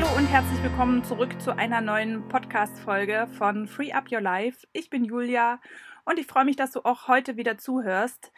[0.00, 4.64] Hallo und herzlich willkommen zurück zu einer neuen Podcast-Folge von Free Up Your Life.
[4.72, 5.60] Ich bin Julia
[6.04, 8.30] und ich freue mich, dass du auch heute wieder zuhörst.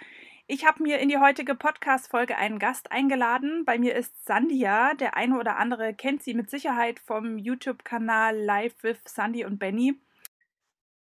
[0.46, 3.66] Ich habe mir in die heutige Podcast-Folge einen Gast eingeladen.
[3.66, 4.94] Bei mir ist Sandia.
[4.94, 10.00] Der eine oder andere kennt sie mit Sicherheit vom YouTube-Kanal Live with Sandy und Benny.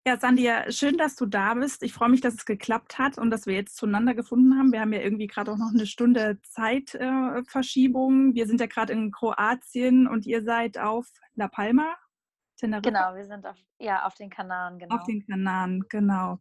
[0.07, 1.83] Ja, Sandia, schön, dass du da bist.
[1.83, 4.71] Ich freue mich, dass es geklappt hat und dass wir jetzt zueinander gefunden haben.
[4.71, 8.31] Wir haben ja irgendwie gerade auch noch eine Stunde Zeitverschiebung.
[8.31, 11.95] Äh, wir sind ja gerade in Kroatien und ihr seid auf La Palma.
[12.57, 12.89] Teneriffa.
[12.89, 14.95] Genau, wir sind auf, ja, auf den Kanaren, genau.
[14.95, 16.39] Auf den Kanaren, genau.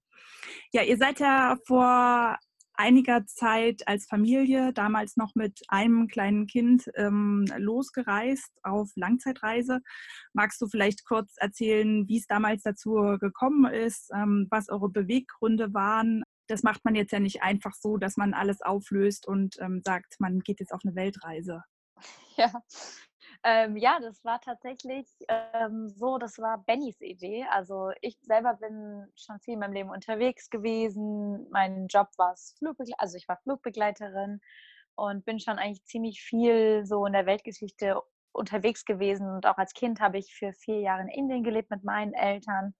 [0.73, 2.39] Ja, ihr seid ja vor
[2.81, 9.81] einiger Zeit als Familie, damals noch mit einem kleinen Kind, ähm, losgereist auf Langzeitreise.
[10.33, 15.75] Magst du vielleicht kurz erzählen, wie es damals dazu gekommen ist, ähm, was eure Beweggründe
[15.75, 16.23] waren?
[16.47, 20.17] Das macht man jetzt ja nicht einfach so, dass man alles auflöst und ähm, sagt,
[20.19, 21.63] man geht jetzt auf eine Weltreise.
[22.37, 22.51] Ja,
[23.43, 27.47] ähm, ja, das war tatsächlich ähm, so, das war Bennys Idee.
[27.51, 31.49] Also ich selber bin schon viel in meinem Leben unterwegs gewesen.
[31.51, 34.41] Mein Job war Flugbegleiterin, also ich war Flugbegleiterin
[34.95, 38.01] und bin schon eigentlich ziemlich viel so in der Weltgeschichte
[38.33, 39.29] unterwegs gewesen.
[39.31, 42.75] Und auch als Kind habe ich für vier Jahre in Indien gelebt mit meinen Eltern.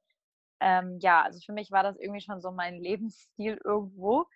[0.61, 4.27] Ähm, ja, also für mich war das irgendwie schon so mein Lebensstil irgendwo.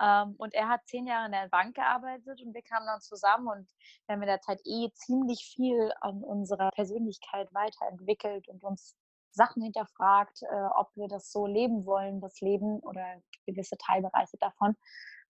[0.00, 3.48] Ähm, und er hat zehn Jahre in der Bank gearbeitet und wir kamen dann zusammen
[3.48, 3.68] und
[4.06, 8.96] wir haben in der Zeit eh ziemlich viel an unserer Persönlichkeit weiterentwickelt und uns
[9.32, 13.04] Sachen hinterfragt, äh, ob wir das so leben wollen, das Leben oder
[13.46, 14.76] gewisse Teilbereiche davon.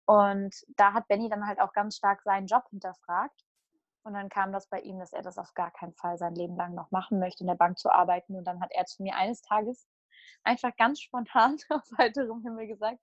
[0.07, 3.45] Und da hat Benny dann halt auch ganz stark seinen Job hinterfragt.
[4.03, 6.57] Und dann kam das bei ihm, dass er das auf gar keinen Fall sein Leben
[6.57, 8.35] lang noch machen möchte, in der Bank zu arbeiten.
[8.35, 9.87] Und dann hat er zu mir eines Tages
[10.43, 12.99] einfach ganz spontan auf heiterem Himmel gesagt,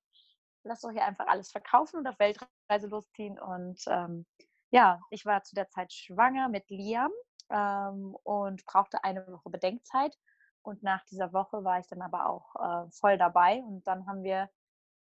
[0.63, 3.39] lass doch hier einfach alles verkaufen und auf Weltreise losziehen.
[3.39, 4.25] Und ähm,
[4.71, 7.11] ja, ich war zu der Zeit schwanger mit Liam
[7.49, 10.17] ähm, und brauchte eine Woche Bedenkzeit.
[10.61, 13.61] Und nach dieser Woche war ich dann aber auch äh, voll dabei.
[13.63, 14.49] Und dann haben wir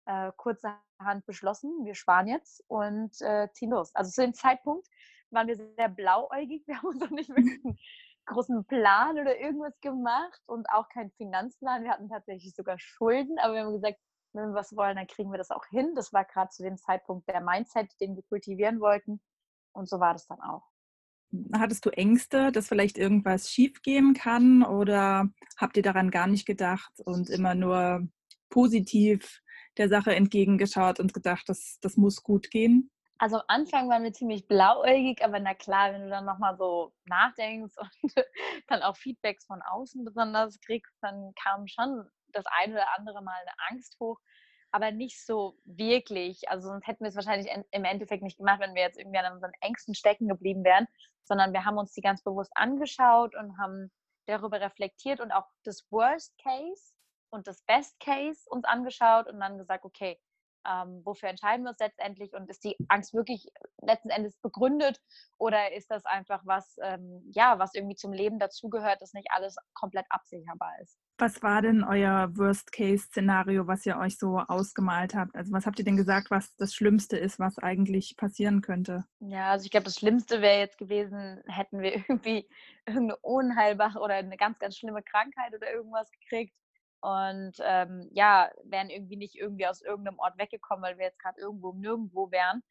[0.06, 3.94] äh, kurzerhand beschlossen, wir sparen jetzt und äh, ziehen los.
[3.94, 4.86] Also zu dem Zeitpunkt
[5.30, 6.64] waren wir sehr blauäugig.
[6.66, 7.78] Wir haben uns noch nicht wirklich einen
[8.26, 11.84] großen Plan oder irgendwas gemacht und auch keinen Finanzplan.
[11.84, 13.98] Wir hatten tatsächlich sogar Schulden, aber wir haben gesagt,
[14.34, 15.94] wenn wir was wollen, dann kriegen wir das auch hin.
[15.94, 19.20] Das war gerade zu dem Zeitpunkt der Mindset, den wir kultivieren wollten.
[19.72, 20.62] Und so war das dann auch.
[21.52, 26.92] Hattest du Ängste, dass vielleicht irgendwas schiefgehen kann oder habt ihr daran gar nicht gedacht
[27.04, 28.06] und immer nur
[28.50, 29.40] positiv
[29.76, 32.90] der Sache entgegengeschaut und gedacht, das, das muss gut gehen?
[33.18, 36.92] Also am Anfang waren wir ziemlich blauäugig, aber na klar, wenn du dann nochmal so
[37.06, 38.12] nachdenkst und
[38.68, 43.40] dann auch Feedbacks von außen besonders kriegst, dann kam schon das eine oder andere Mal
[43.40, 44.18] eine Angst hoch,
[44.70, 46.48] aber nicht so wirklich.
[46.48, 49.32] Also sonst hätten wir es wahrscheinlich im Endeffekt nicht gemacht, wenn wir jetzt irgendwie an
[49.32, 50.86] unseren Ängsten stecken geblieben wären,
[51.24, 53.90] sondern wir haben uns die ganz bewusst angeschaut und haben
[54.26, 56.94] darüber reflektiert und auch das Worst Case
[57.30, 60.18] und das Best Case uns angeschaut und dann gesagt, okay,
[60.68, 63.48] ähm, wofür entscheiden wir uns letztendlich und ist die Angst wirklich
[63.82, 65.00] letzten Endes begründet
[65.38, 69.56] oder ist das einfach was, ähm, ja, was irgendwie zum Leben dazugehört, dass nicht alles
[69.74, 70.98] komplett absicherbar ist?
[71.18, 75.34] Was war denn euer Worst-Case-Szenario, was ihr euch so ausgemalt habt?
[75.36, 79.04] Also was habt ihr denn gesagt, was das Schlimmste ist, was eigentlich passieren könnte?
[79.20, 82.48] Ja, also ich glaube, das Schlimmste wäre jetzt gewesen, hätten wir irgendwie
[82.86, 86.54] irgendeine unheilbare oder eine ganz, ganz schlimme Krankheit oder irgendwas gekriegt
[87.04, 91.38] und ähm, ja, wären irgendwie nicht irgendwie aus irgendeinem Ort weggekommen, weil wir jetzt gerade
[91.38, 92.62] irgendwo nirgendwo wären.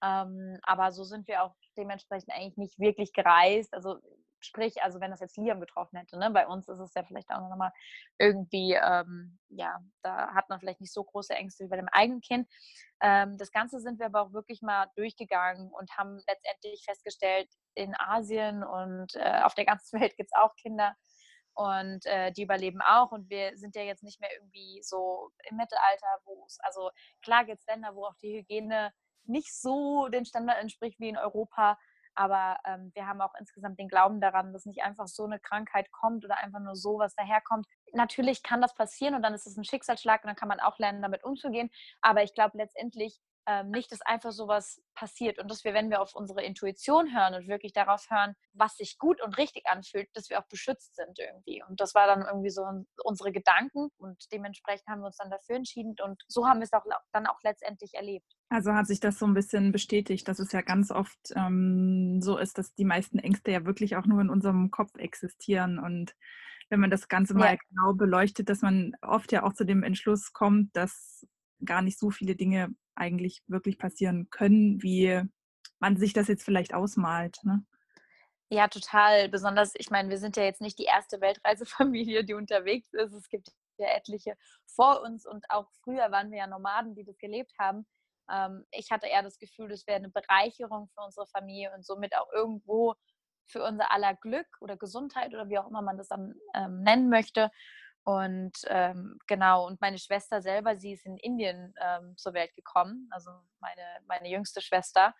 [0.00, 3.74] Ähm, aber so sind wir auch dementsprechend eigentlich nicht wirklich gereist.
[3.74, 3.98] Also
[4.38, 6.30] sprich, also wenn das jetzt Liam getroffen hätte, ne?
[6.30, 7.72] bei uns ist es ja vielleicht auch nochmal
[8.16, 12.20] irgendwie, ähm, ja, da hat man vielleicht nicht so große Ängste wie bei dem eigenen
[12.20, 12.48] Kind.
[13.02, 17.94] Ähm, das Ganze sind wir aber auch wirklich mal durchgegangen und haben letztendlich festgestellt, in
[17.98, 20.94] Asien und äh, auf der ganzen Welt gibt es auch Kinder,
[21.54, 23.12] und äh, die überleben auch.
[23.12, 26.90] Und wir sind ja jetzt nicht mehr irgendwie so im Mittelalter, wo es, also
[27.22, 28.92] klar gibt es Länder, wo auch die Hygiene
[29.24, 31.78] nicht so den Standard entspricht wie in Europa.
[32.14, 35.90] Aber ähm, wir haben auch insgesamt den Glauben daran, dass nicht einfach so eine Krankheit
[35.92, 37.66] kommt oder einfach nur so was daherkommt.
[37.92, 40.78] Natürlich kann das passieren und dann ist es ein Schicksalsschlag und dann kann man auch
[40.78, 41.70] lernen, damit umzugehen.
[42.00, 43.20] Aber ich glaube letztendlich
[43.50, 47.34] ähm, nicht, dass einfach sowas passiert und dass wir, wenn wir auf unsere Intuition hören
[47.34, 51.18] und wirklich darauf hören, was sich gut und richtig anfühlt, dass wir auch beschützt sind
[51.18, 51.60] irgendwie.
[51.68, 52.64] Und das war dann irgendwie so
[53.02, 56.72] unsere Gedanken und dementsprechend haben wir uns dann dafür entschieden und so haben wir es
[56.72, 58.36] auch dann auch letztendlich erlebt.
[58.50, 62.38] Also hat sich das so ein bisschen bestätigt, dass es ja ganz oft ähm, so
[62.38, 66.14] ist, dass die meisten Ängste ja wirklich auch nur in unserem Kopf existieren und
[66.68, 67.58] wenn man das Ganze mal ja.
[67.68, 71.26] genau beleuchtet, dass man oft ja auch zu dem Entschluss kommt, dass
[71.64, 72.68] gar nicht so viele Dinge
[73.00, 75.22] eigentlich wirklich passieren können, wie
[75.78, 77.38] man sich das jetzt vielleicht ausmalt.
[77.42, 77.64] Ne?
[78.50, 79.28] Ja, total.
[79.28, 83.12] Besonders, ich meine, wir sind ja jetzt nicht die erste Weltreisefamilie, die unterwegs ist.
[83.12, 83.48] Es gibt
[83.78, 84.36] ja etliche
[84.66, 87.86] vor uns und auch früher waren wir ja Nomaden, die das gelebt haben.
[88.30, 92.14] Ähm, ich hatte eher das Gefühl, das wäre eine Bereicherung für unsere Familie und somit
[92.16, 92.94] auch irgendwo
[93.46, 97.08] für unser aller Glück oder Gesundheit oder wie auch immer man das dann ähm, nennen
[97.08, 97.50] möchte.
[98.04, 103.08] Und ähm, genau, und meine Schwester selber, sie ist in Indien ähm, zur Welt gekommen,
[103.10, 103.30] also
[103.60, 105.14] meine, meine jüngste Schwester,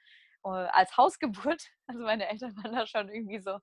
[0.45, 1.63] äh, als Hausgeburt.
[1.87, 3.59] Also meine Eltern waren da schon irgendwie so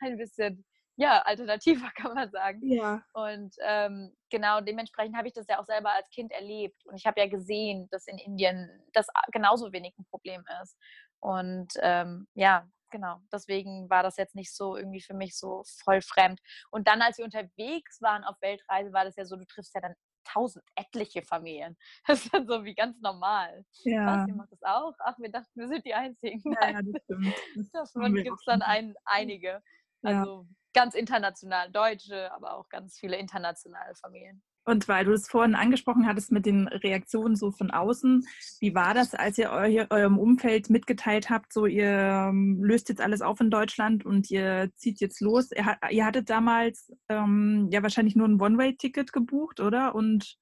[0.00, 0.64] ein bisschen,
[0.96, 2.60] ja, alternativer kann man sagen.
[2.64, 3.02] Ja.
[3.12, 6.84] Und ähm, genau, dementsprechend habe ich das ja auch selber als Kind erlebt.
[6.86, 10.76] Und ich habe ja gesehen, dass in Indien das genauso wenig ein Problem ist.
[11.20, 13.20] Und ähm, ja, genau.
[13.32, 16.40] Deswegen war das jetzt nicht so irgendwie für mich so voll fremd.
[16.70, 19.80] Und dann, als wir unterwegs waren auf Weltreise, war das ja so, du triffst ja
[19.80, 19.94] dann
[20.24, 21.76] tausend, etliche Familien.
[22.06, 23.64] Das ist dann so wie ganz normal.
[23.84, 24.06] Ja.
[24.06, 24.94] Was, ihr macht das auch?
[25.00, 26.40] Ach, wir dachten, wir sind die Einzigen.
[26.52, 27.34] Ja, ja das stimmt.
[27.54, 29.62] Das gibt es dann ein, einige.
[30.02, 30.48] Also ja.
[30.74, 34.42] ganz international, Deutsche, aber auch ganz viele internationale Familien.
[34.66, 38.26] Und weil du es vorhin angesprochen hattest mit den Reaktionen so von außen,
[38.58, 43.00] wie war das, als ihr eu eurem Umfeld mitgeteilt habt, so ihr ähm, löst jetzt
[43.00, 45.50] alles auf in Deutschland und ihr zieht jetzt los?
[45.52, 49.94] Ihr, ihr hattet damals ähm, ja wahrscheinlich nur ein One-Way-Ticket gebucht, oder?
[49.94, 50.36] Und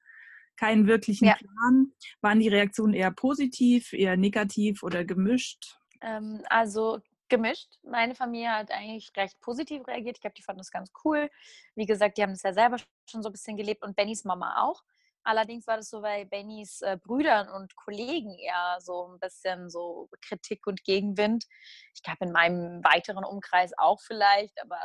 [0.57, 1.35] keinen wirklichen ja.
[1.35, 1.93] Plan.
[2.23, 5.79] Waren die Reaktionen eher positiv, eher negativ oder gemischt?
[6.01, 7.79] Ähm, also gemischt.
[7.83, 10.17] Meine Familie hat eigentlich recht positiv reagiert.
[10.17, 11.31] Ich glaube, die fanden das ganz cool.
[11.75, 12.79] Wie gesagt, die haben das ja selber
[13.09, 14.83] schon so ein bisschen gelebt und Bennys Mama auch.
[15.25, 20.11] Allerdings war das so bei Bennys äh, Brüdern und Kollegen eher so ein bisschen so
[20.21, 21.47] Kritik und Gegenwind.
[21.95, 24.79] Ich glaube, in meinem weiteren Umkreis auch vielleicht, aber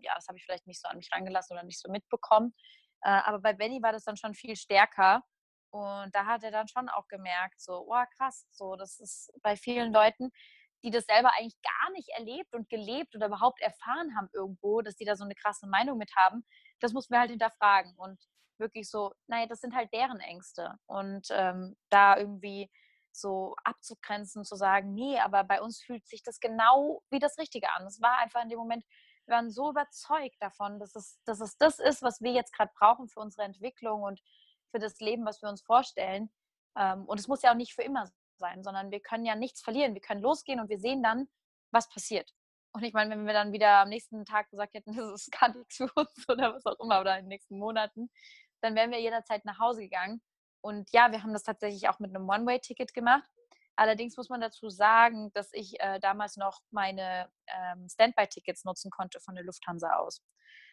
[0.00, 2.54] ja, das habe ich vielleicht nicht so an mich rangelassen oder nicht so mitbekommen.
[3.02, 5.22] Äh, aber bei Benny war das dann schon viel stärker.
[5.70, 9.54] Und da hat er dann schon auch gemerkt, so, oh krass, so, das ist bei
[9.54, 10.32] vielen Leuten,
[10.84, 14.96] die das selber eigentlich gar nicht erlebt und gelebt oder überhaupt erfahren haben irgendwo, dass
[14.96, 16.44] die da so eine krasse Meinung mit haben,
[16.80, 18.20] das mussten wir halt hinterfragen und
[18.58, 22.70] wirklich so, naja, das sind halt deren Ängste und ähm, da irgendwie
[23.12, 27.70] so abzugrenzen, zu sagen, nee, aber bei uns fühlt sich das genau wie das Richtige
[27.72, 27.86] an.
[27.86, 28.84] Es war einfach in dem Moment,
[29.26, 32.72] wir waren so überzeugt davon, dass es, dass es das ist, was wir jetzt gerade
[32.78, 34.20] brauchen für unsere Entwicklung und
[34.70, 36.30] für das Leben, was wir uns vorstellen.
[36.76, 39.62] Ähm, und es muss ja auch nicht für immer sein, sondern wir können ja nichts
[39.62, 39.94] verlieren.
[39.94, 41.28] Wir können losgehen und wir sehen dann,
[41.70, 42.32] was passiert.
[42.72, 45.54] Und ich meine, wenn wir dann wieder am nächsten Tag gesagt hätten, das ist gar
[45.54, 48.10] nichts für uns oder was auch immer, oder in den nächsten Monaten,
[48.60, 50.22] dann wären wir jederzeit nach Hause gegangen.
[50.60, 53.28] Und ja, wir haben das tatsächlich auch mit einem One-Way-Ticket gemacht.
[53.76, 59.20] Allerdings muss man dazu sagen, dass ich äh, damals noch meine ähm, Standby-Tickets nutzen konnte
[59.20, 60.20] von der Lufthansa aus.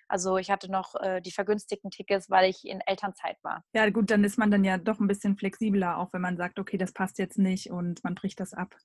[0.07, 3.63] Also ich hatte noch äh, die vergünstigten Tickets, weil ich in Elternzeit war.
[3.73, 6.59] Ja, gut, dann ist man dann ja doch ein bisschen flexibler, auch wenn man sagt,
[6.59, 8.75] okay, das passt jetzt nicht und man bricht das ab.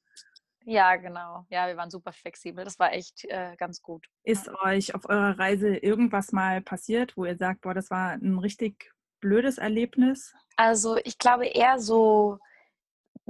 [0.64, 1.46] Ja, genau.
[1.48, 2.64] Ja, wir waren super flexibel.
[2.64, 4.06] Das war echt äh, ganz gut.
[4.22, 4.54] Ist ja.
[4.62, 8.92] euch auf eurer Reise irgendwas mal passiert, wo ihr sagt, boah, das war ein richtig
[9.20, 10.34] blödes Erlebnis?
[10.56, 12.38] Also ich glaube eher so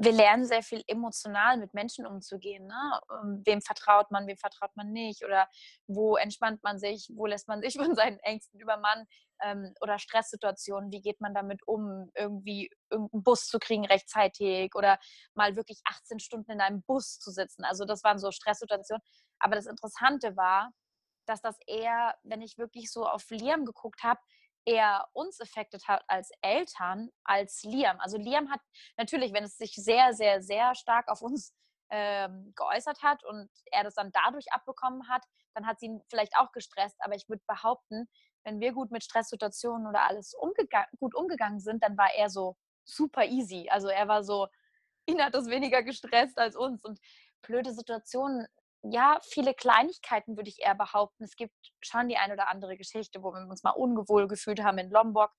[0.02, 2.66] wir lernen sehr viel emotional mit Menschen umzugehen.
[2.66, 3.00] Ne?
[3.22, 5.24] Ähm, wem vertraut man, wem vertraut man nicht?
[5.24, 5.46] Oder
[5.86, 9.06] wo entspannt man sich, wo lässt man sich von seinen Ängsten übermannen?
[9.42, 14.98] Ähm, oder Stresssituationen, wie geht man damit um, irgendwie irgendeinen Bus zu kriegen rechtzeitig oder
[15.34, 17.64] mal wirklich 18 Stunden in einem Bus zu sitzen.
[17.64, 19.02] Also das waren so Stresssituationen.
[19.38, 20.70] Aber das Interessante war,
[21.26, 24.20] dass das eher, wenn ich wirklich so auf Liam geguckt habe,
[24.64, 27.98] eher uns affected hat als Eltern als Liam.
[28.00, 28.60] Also Liam hat
[28.96, 31.54] natürlich, wenn es sich sehr, sehr, sehr stark auf uns
[31.90, 35.24] ähm, geäußert hat und er das dann dadurch abbekommen hat,
[35.54, 36.96] dann hat sie ihn vielleicht auch gestresst.
[37.00, 38.08] Aber ich würde behaupten,
[38.44, 42.56] wenn wir gut mit Stresssituationen oder alles umgega gut umgegangen sind, dann war er so
[42.84, 43.68] super easy.
[43.70, 44.48] Also er war so,
[45.06, 46.84] ihn hat das weniger gestresst als uns.
[46.84, 47.00] Und
[47.42, 48.46] blöde Situationen
[48.82, 51.24] ja, viele Kleinigkeiten würde ich eher behaupten.
[51.24, 54.78] Es gibt schon die ein oder andere Geschichte, wo wir uns mal ungewohl gefühlt haben
[54.78, 55.32] in Lombok,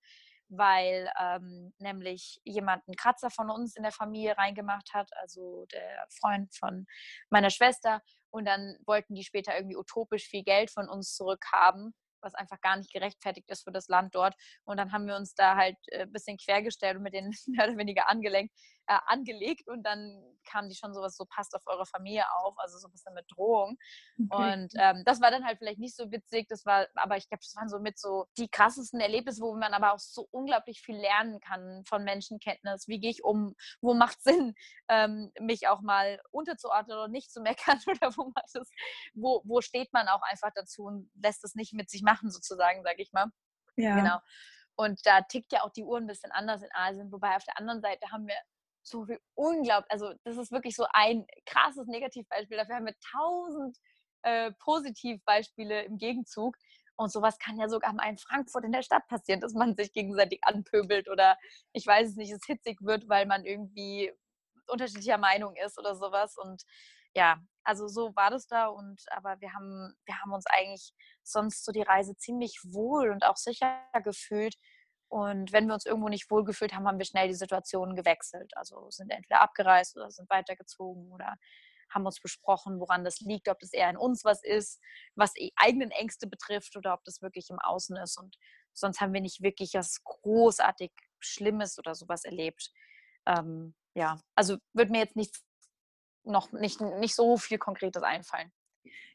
[0.50, 6.05] weil ähm, nämlich jemand einen Kratzer von uns in der Familie reingemacht hat, also der
[6.19, 6.86] Freund von
[7.29, 8.01] meiner Schwester.
[8.29, 12.77] Und dann wollten die später irgendwie utopisch viel Geld von uns zurückhaben was einfach gar
[12.77, 14.36] nicht gerechtfertigt ist für das Land dort.
[14.63, 17.67] Und dann haben wir uns da halt ein äh, bisschen quergestellt und mit denen mehr
[17.67, 18.53] oder weniger angelenkt,
[18.91, 22.77] äh, angelegt und dann kamen die schon sowas so, passt auf eure Familie auf, also
[22.77, 23.77] so ein bisschen mit Drohung.
[24.29, 24.53] Okay.
[24.53, 27.41] Und ähm, das war dann halt vielleicht nicht so witzig, das war, aber ich glaube,
[27.41, 30.98] das waren so mit so die krassesten Erlebnisse, wo man aber auch so unglaublich viel
[30.98, 32.89] lernen kann von Menschenkenntnis.
[32.89, 33.55] Wie gehe ich um?
[33.79, 34.55] Wo macht es Sinn,
[34.89, 38.69] ähm, mich auch mal unterzuordnen oder nicht zu meckern oder wo macht es,
[39.13, 42.83] wo, wo steht man auch einfach dazu und lässt es nicht mit sich machen, sozusagen,
[42.83, 43.27] sage ich mal.
[43.77, 43.95] Ja.
[43.95, 44.19] Genau.
[44.75, 47.57] Und da tickt ja auch die Uhr ein bisschen anders in Asien, wobei auf der
[47.57, 48.36] anderen Seite haben wir
[48.83, 52.57] so viel unglaublich, also das ist wirklich so ein krasses Negativbeispiel.
[52.57, 53.77] Dafür haben wir tausend
[54.23, 56.55] äh, Positivbeispiele im Gegenzug.
[56.95, 59.91] Und sowas kann ja sogar mal in Frankfurt in der Stadt passieren, dass man sich
[59.91, 61.38] gegenseitig anpöbelt oder
[61.73, 64.13] ich weiß es nicht, es hitzig wird, weil man irgendwie
[64.67, 66.38] unterschiedlicher Meinung ist oder sowas.
[66.38, 66.63] Und
[67.15, 71.65] ja, also so war das da und aber wir haben, wir haben uns eigentlich sonst
[71.65, 74.55] so die Reise ziemlich wohl und auch sicher gefühlt.
[75.11, 78.55] Und wenn wir uns irgendwo nicht wohl gefühlt haben, haben wir schnell die Situation gewechselt.
[78.55, 81.35] Also sind entweder abgereist oder sind weitergezogen oder
[81.89, 84.79] haben uns besprochen, woran das liegt, ob das eher in uns was ist,
[85.15, 88.17] was die eigenen Ängste betrifft oder ob das wirklich im Außen ist.
[88.17, 88.37] Und
[88.71, 92.71] sonst haben wir nicht wirklich was großartig Schlimmes oder sowas erlebt.
[93.25, 95.35] Ähm, ja, also wird mir jetzt nicht
[96.23, 98.53] noch nicht, nicht so viel Konkretes einfallen.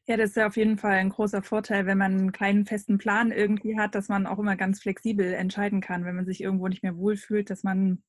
[0.06, 2.99] Ja, das ist ja auf jeden Fall ein großer Vorteil, wenn man einen kleinen festen
[2.99, 6.68] Plan irgendwie hat, dass man auch immer ganz flexibel entscheiden kann, wenn man sich irgendwo
[6.68, 8.02] nicht mehr wohlfühlt, dass man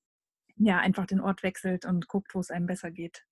[0.58, 3.26] ja einfach den Ort wechselt und guckt, wo es einem besser geht.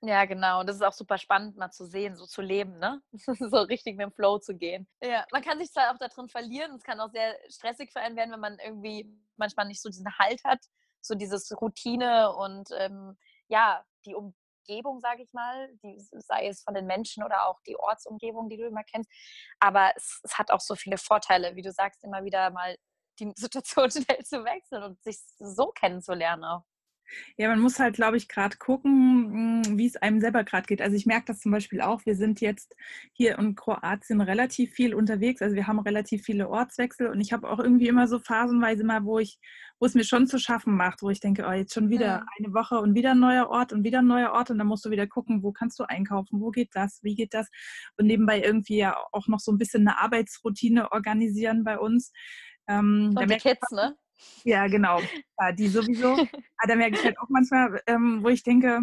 [0.00, 0.62] Ja, genau.
[0.62, 3.02] Das ist auch super spannend, mal zu sehen, so zu leben, ne?
[3.50, 4.86] so richtig mit dem Flow zu gehen.
[5.02, 8.16] Ja, man kann sich zwar auch darin verlieren, es kann auch sehr stressig für einen
[8.16, 10.60] werden, wenn man irgendwie manchmal nicht so diesen Halt hat,
[11.00, 13.16] so dieses Routine und ähm,
[13.48, 14.14] ja, die
[14.68, 18.56] Umgebung, sage ich mal, die, sei es von den Menschen oder auch die Ortsumgebung, die
[18.56, 19.10] du immer kennst.
[19.60, 22.76] Aber es, es hat auch so viele Vorteile, wie du sagst, immer wieder mal
[23.18, 26.62] die Situation schnell zu wechseln und sich so kennenzulernen auch.
[27.36, 30.82] Ja, man muss halt, glaube ich, gerade gucken, hm, wie es einem selber gerade geht.
[30.82, 32.04] Also ich merke das zum Beispiel auch.
[32.06, 32.74] Wir sind jetzt
[33.12, 35.42] hier in Kroatien relativ viel unterwegs.
[35.42, 39.04] Also wir haben relativ viele Ortswechsel und ich habe auch irgendwie immer so phasenweise mal,
[39.04, 39.38] wo ich,
[39.78, 42.52] wo es mir schon zu schaffen macht, wo ich denke, oh, jetzt schon wieder eine
[42.52, 44.90] Woche und wieder ein neuer Ort und wieder ein neuer Ort und dann musst du
[44.90, 47.48] wieder gucken, wo kannst du einkaufen, wo geht das, wie geht das
[47.96, 52.12] und nebenbei irgendwie ja auch noch so ein bisschen eine Arbeitsroutine organisieren bei uns.
[52.66, 53.96] Ähm, und die Kids, ne?
[54.44, 55.00] Ja, genau.
[55.38, 56.12] Ja, die sowieso.
[56.12, 56.28] Aber
[56.68, 58.82] da merke ich halt auch manchmal, ähm, wo ich denke,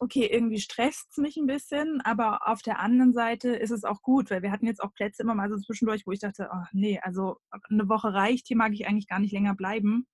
[0.00, 4.02] okay, irgendwie stresst es mich ein bisschen, aber auf der anderen Seite ist es auch
[4.02, 6.64] gut, weil wir hatten jetzt auch Plätze immer mal so zwischendurch, wo ich dachte, oh
[6.72, 7.36] nee, also
[7.70, 10.06] eine Woche reicht, hier mag ich eigentlich gar nicht länger bleiben.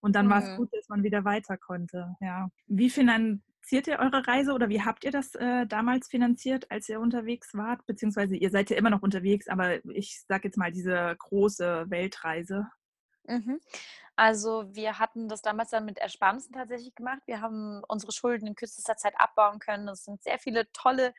[0.00, 0.30] Und dann mhm.
[0.30, 2.16] war es gut, dass man wieder weiter konnte.
[2.20, 2.48] Ja.
[2.66, 7.00] Wie finanziert ihr eure Reise oder wie habt ihr das äh, damals finanziert, als ihr
[7.00, 7.84] unterwegs wart?
[7.86, 12.66] Beziehungsweise ihr seid ja immer noch unterwegs, aber ich sage jetzt mal diese große Weltreise.
[13.24, 13.60] Mhm.
[14.16, 17.22] Also wir hatten das damals dann mit Ersparnissen tatsächlich gemacht.
[17.26, 19.88] Wir haben unsere Schulden in kürzester Zeit abbauen können.
[19.88, 21.14] Es sind sehr viele tolle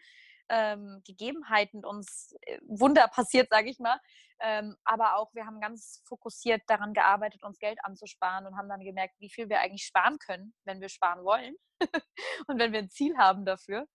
[0.51, 3.99] ähm, Gegebenheiten uns äh, Wunder passiert, sage ich mal.
[4.39, 8.81] Ähm, aber auch wir haben ganz fokussiert daran gearbeitet, uns Geld anzusparen und haben dann
[8.81, 11.55] gemerkt, wie viel wir eigentlich sparen können, wenn wir sparen wollen
[12.47, 13.87] und wenn wir ein Ziel haben dafür.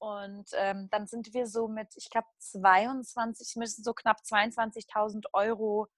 [0.00, 5.88] Und ähm, dann sind wir so mit, ich glaube, 22, müssen so knapp 22.000 Euro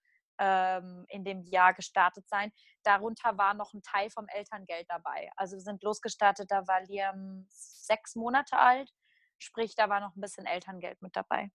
[0.40, 2.50] ähm, in dem Jahr gestartet sein.
[2.82, 5.30] Darunter war noch ein Teil vom Elterngeld dabei.
[5.36, 8.90] Also wir sind losgestartet, da war Liam sechs Monate alt,
[9.38, 11.50] sprich, da war noch ein bisschen Elterngeld mit dabei.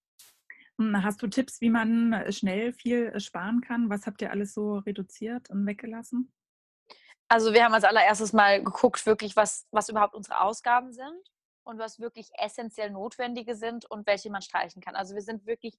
[0.77, 3.89] Hm, hast du Tipps, wie man äh, schnell viel äh, sparen kann?
[3.89, 6.32] Was habt ihr alles so reduziert und weggelassen?
[7.27, 11.32] Also wir haben als allererstes mal geguckt, wirklich, was, was überhaupt unsere Ausgaben sind
[11.63, 14.96] und was wirklich essentiell notwendige sind und welche man streichen kann.
[14.96, 15.75] Also wir sind wirklich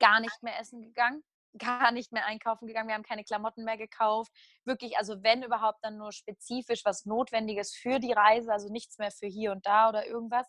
[0.00, 1.22] gar nicht mehr essen gegangen
[1.58, 4.32] gar nicht mehr einkaufen gegangen, wir haben keine Klamotten mehr gekauft.
[4.64, 9.10] Wirklich, also wenn überhaupt, dann nur spezifisch was Notwendiges für die Reise, also nichts mehr
[9.10, 10.46] für hier und da oder irgendwas.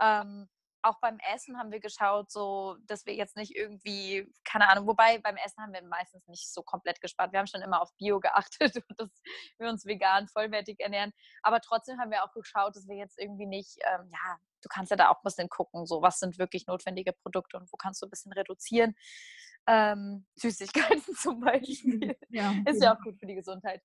[0.00, 0.48] Ähm,
[0.82, 5.18] auch beim Essen haben wir geschaut, so dass wir jetzt nicht irgendwie, keine Ahnung, wobei
[5.18, 7.32] beim Essen haben wir meistens nicht so komplett gespart.
[7.32, 9.10] Wir haben schon immer auf Bio geachtet und dass
[9.58, 11.12] wir uns vegan vollwertig ernähren.
[11.42, 14.90] Aber trotzdem haben wir auch geschaut, dass wir jetzt irgendwie nicht, ähm, ja, du kannst
[14.90, 18.02] ja da auch ein bisschen gucken, so was sind wirklich notwendige Produkte und wo kannst
[18.02, 18.94] du ein bisschen reduzieren.
[19.66, 22.16] Ähm, Süßigkeiten zum Beispiel.
[22.30, 23.82] Ja, ist ja auch gut für die Gesundheit.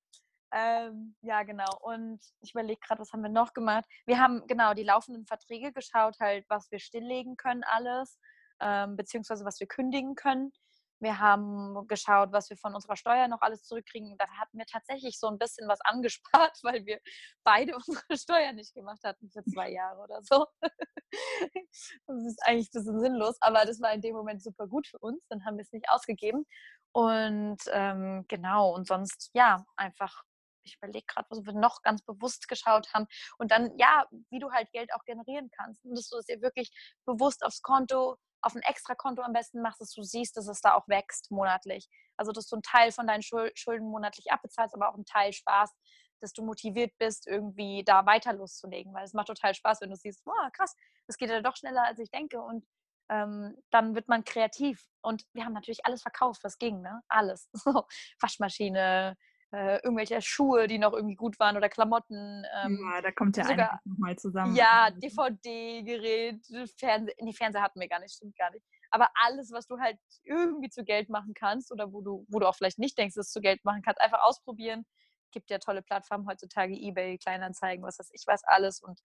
[0.53, 1.69] Ähm, ja, genau.
[1.81, 3.85] Und ich überlege gerade, was haben wir noch gemacht?
[4.05, 8.17] Wir haben genau die laufenden Verträge geschaut, halt, was wir stilllegen können, alles,
[8.61, 10.51] ähm, beziehungsweise was wir kündigen können.
[10.99, 14.17] Wir haben geschaut, was wir von unserer Steuer noch alles zurückkriegen.
[14.17, 16.99] Da hatten wir tatsächlich so ein bisschen was angespart, weil wir
[17.43, 20.45] beide unsere Steuer nicht gemacht hatten für zwei Jahre oder so.
[22.07, 24.97] Das ist eigentlich ein bisschen sinnlos, aber das war in dem Moment super gut für
[24.97, 25.25] uns.
[25.29, 26.45] Dann haben wir es nicht ausgegeben.
[26.91, 30.23] Und ähm, genau, und sonst, ja, einfach
[30.67, 33.07] ich überlege gerade, was wir noch ganz bewusst geschaut haben.
[33.37, 35.83] Und dann, ja, wie du halt Geld auch generieren kannst.
[35.85, 36.71] Und dass du es dir wirklich
[37.05, 40.73] bewusst aufs Konto auf ein Extrakonto am besten machst, dass du siehst, dass es da
[40.75, 41.89] auch wächst monatlich.
[42.17, 45.75] Also, dass du einen Teil von deinen Schulden monatlich abbezahlst, aber auch einen Teil sparst,
[46.21, 48.93] dass du motiviert bist, irgendwie da weiter loszulegen.
[48.93, 50.75] Weil es macht total Spaß, wenn du siehst, wow, krass,
[51.07, 52.41] das geht ja doch schneller, als ich denke.
[52.41, 52.65] Und
[53.09, 54.85] ähm, dann wird man kreativ.
[55.01, 57.01] Und wir haben natürlich alles verkauft, was ging, ne?
[57.07, 57.49] Alles.
[57.53, 57.85] So,
[58.19, 59.17] Waschmaschine,
[59.51, 62.43] äh, irgendwelche Schuhe, die noch irgendwie gut waren oder Klamotten.
[62.63, 64.55] Ähm, ja, da kommt ja sogar, einiges nochmal zusammen.
[64.55, 66.45] Ja, DVD-Gerät,
[66.77, 68.65] Fernseher, die Fernseher hatten wir gar nicht, stimmt gar nicht.
[68.89, 72.47] Aber alles, was du halt irgendwie zu Geld machen kannst oder wo du, wo du
[72.47, 74.85] auch vielleicht nicht denkst, dass du zu Geld machen kannst, einfach ausprobieren.
[75.31, 78.81] Gibt ja tolle Plattformen heutzutage, Ebay, Kleinanzeigen, was weiß ich was alles.
[78.81, 78.99] Und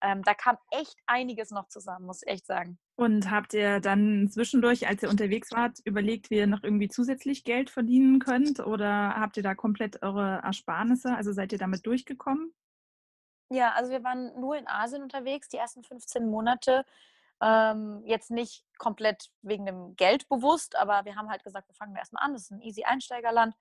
[0.00, 2.78] ähm, da kam echt einiges noch zusammen, muss ich echt sagen.
[2.96, 7.44] Und habt ihr dann zwischendurch, als ihr unterwegs wart, überlegt, wie ihr noch irgendwie zusätzlich
[7.44, 8.60] Geld verdienen könnt?
[8.60, 11.14] Oder habt ihr da komplett eure Ersparnisse?
[11.14, 12.52] Also seid ihr damit durchgekommen?
[13.50, 16.84] Ja, also wir waren nur in Asien unterwegs, die ersten 15 Monate.
[17.40, 21.94] Ähm, jetzt nicht komplett wegen dem Geld bewusst, aber wir haben halt gesagt, wir fangen
[21.96, 22.32] erstmal an.
[22.32, 23.54] Das ist ein easy Einsteigerland.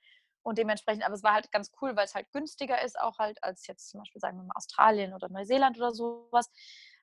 [0.47, 3.43] Und dementsprechend, aber es war halt ganz cool, weil es halt günstiger ist, auch halt
[3.43, 6.49] als jetzt zum Beispiel, sagen wir mal, Australien oder Neuseeland oder sowas.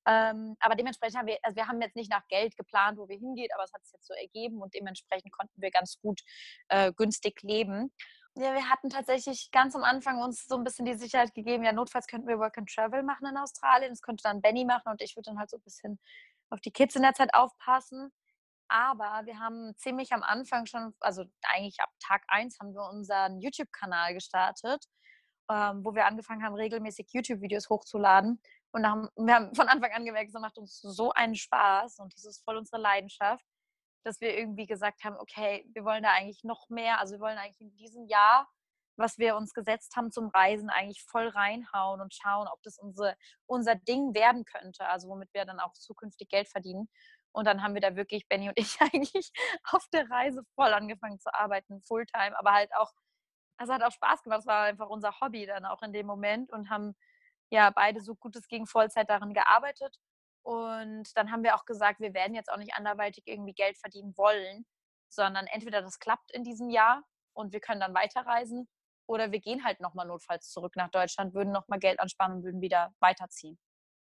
[0.07, 3.19] Ähm, aber dementsprechend haben wir, also wir haben jetzt nicht nach Geld geplant, wo wir
[3.19, 6.23] hingehen, aber es hat sich jetzt so ergeben und dementsprechend konnten wir ganz gut
[6.71, 7.93] äh, günstig leben.
[8.35, 11.73] Ja, wir hatten tatsächlich ganz am Anfang uns so ein bisschen die Sicherheit gegeben, ja,
[11.73, 13.91] notfalls könnten wir Work and Travel machen in Australien.
[13.91, 16.01] Das könnte dann Benny machen und ich würde dann halt so ein bisschen
[16.49, 18.11] auf die Kids in der Zeit aufpassen.
[18.69, 23.41] Aber wir haben ziemlich am Anfang schon, also eigentlich ab Tag 1 haben wir unseren
[23.41, 24.85] YouTube-Kanal gestartet,
[25.51, 28.41] ähm, wo wir angefangen haben, regelmäßig YouTube-Videos hochzuladen.
[28.73, 32.13] Und haben, wir haben von Anfang an gemerkt, es macht uns so einen Spaß und
[32.15, 33.45] das ist voll unsere Leidenschaft,
[34.05, 37.39] dass wir irgendwie gesagt haben, okay, wir wollen da eigentlich noch mehr, also wir wollen
[37.39, 38.49] eigentlich in diesem Jahr,
[38.97, 43.17] was wir uns gesetzt haben zum Reisen, eigentlich voll reinhauen und schauen, ob das unsere,
[43.47, 46.89] unser Ding werden könnte, also womit wir dann auch zukünftig Geld verdienen.
[47.35, 49.33] Und dann haben wir da wirklich, Benny und ich, eigentlich
[49.71, 52.93] auf der Reise voll angefangen zu arbeiten, Fulltime, aber halt auch,
[53.59, 54.41] es hat auch Spaß gemacht.
[54.41, 56.95] Es war einfach unser Hobby dann auch in dem Moment und haben
[57.51, 59.97] ja beide so gut es ging Vollzeit daran gearbeitet.
[60.43, 64.17] Und dann haben wir auch gesagt, wir werden jetzt auch nicht anderweitig irgendwie Geld verdienen
[64.17, 64.67] wollen,
[65.09, 67.03] sondern entweder das klappt in diesem Jahr
[67.35, 68.69] und wir können dann weiterreisen
[69.07, 72.61] oder wir gehen halt nochmal notfalls zurück nach Deutschland, würden nochmal Geld ansparen und würden
[72.61, 73.59] wieder weiterziehen.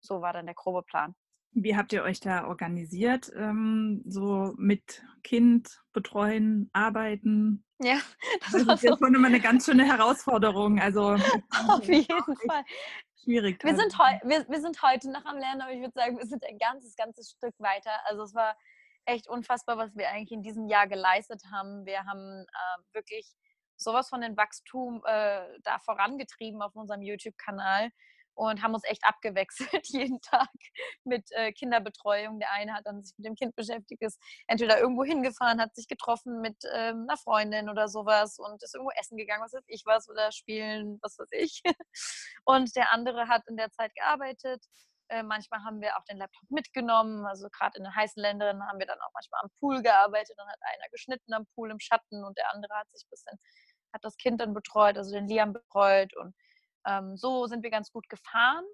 [0.00, 1.14] So war dann der grobe Plan.
[1.58, 3.32] Wie habt ihr euch da organisiert?
[3.34, 7.64] Ähm, so mit Kind betreuen, arbeiten?
[7.78, 7.98] Ja,
[8.52, 8.98] das, das ist so.
[8.98, 10.78] schon immer eine ganz schöne Herausforderung.
[10.78, 11.14] Also
[11.68, 12.62] auf jeden Fall.
[13.24, 13.64] Schwierig.
[13.64, 16.44] Wir sind, wir, wir sind heute noch am Lernen, aber ich würde sagen, wir sind
[16.44, 17.90] ein ganzes, ganzes Stück weiter.
[18.04, 18.54] Also es war
[19.06, 21.86] echt unfassbar, was wir eigentlich in diesem Jahr geleistet haben.
[21.86, 23.34] Wir haben äh, wirklich
[23.78, 27.90] sowas von dem Wachstum äh, da vorangetrieben auf unserem YouTube-Kanal
[28.36, 30.50] und haben uns echt abgewechselt jeden Tag
[31.04, 32.38] mit äh, Kinderbetreuung.
[32.38, 35.88] Der eine hat dann sich mit dem Kind beschäftigt, ist entweder irgendwo hingefahren, hat sich
[35.88, 39.82] getroffen mit ähm, einer Freundin oder sowas und ist irgendwo essen gegangen, was weiß ich
[39.86, 41.62] was, oder spielen, was weiß ich.
[42.44, 44.64] Und der andere hat in der Zeit gearbeitet.
[45.08, 47.24] Äh, manchmal haben wir auch den Laptop mitgenommen.
[47.26, 50.34] Also gerade in den heißen Ländern haben wir dann auch manchmal am Pool gearbeitet.
[50.36, 53.38] Dann hat einer geschnitten am Pool im Schatten und der andere hat sich ein bisschen,
[53.94, 56.34] hat das Kind dann betreut, also den Liam betreut und
[56.86, 58.64] ähm, so sind wir ganz gut gefahren.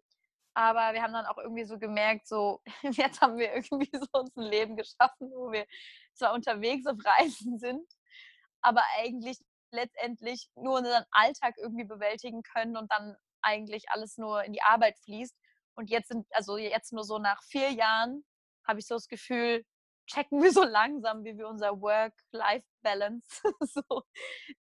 [0.55, 4.37] Aber wir haben dann auch irgendwie so gemerkt, so jetzt haben wir irgendwie so uns
[4.37, 5.66] ein Leben geschaffen, wo wir
[6.14, 7.87] zwar unterwegs auf Reisen sind,
[8.61, 9.38] aber eigentlich
[9.72, 14.98] letztendlich nur unseren Alltag irgendwie bewältigen können und dann eigentlich alles nur in die Arbeit
[15.05, 15.35] fließt.
[15.75, 18.22] Und jetzt sind, also jetzt nur so nach vier Jahren,
[18.66, 19.64] habe ich so das Gefühl,
[20.07, 24.03] checken wir so langsam, wie wir unser Work-Life-Balance so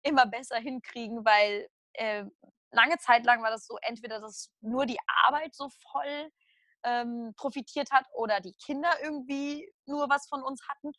[0.03, 2.25] immer besser hinkriegen, weil äh,
[2.71, 6.31] lange Zeit lang war das so, entweder dass nur die Arbeit so voll
[6.83, 10.91] ähm, profitiert hat oder die Kinder irgendwie nur was von uns hatten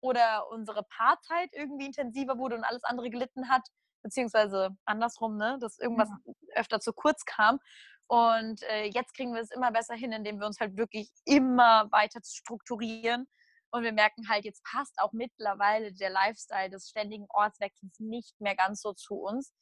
[0.00, 3.62] oder unsere Paarzeit irgendwie intensiver wurde und alles andere gelitten hat,
[4.02, 6.32] beziehungsweise andersrum, ne, dass irgendwas ja.
[6.54, 7.58] öfter zu kurz kam.
[8.06, 11.90] Und äh, jetzt kriegen wir es immer besser hin, indem wir uns halt wirklich immer
[11.92, 13.28] weiter strukturieren.
[13.70, 18.56] Und wir merken halt, jetzt passt auch mittlerweile der Lifestyle des ständigen Ortswechsels nicht mehr
[18.56, 19.52] ganz so zu uns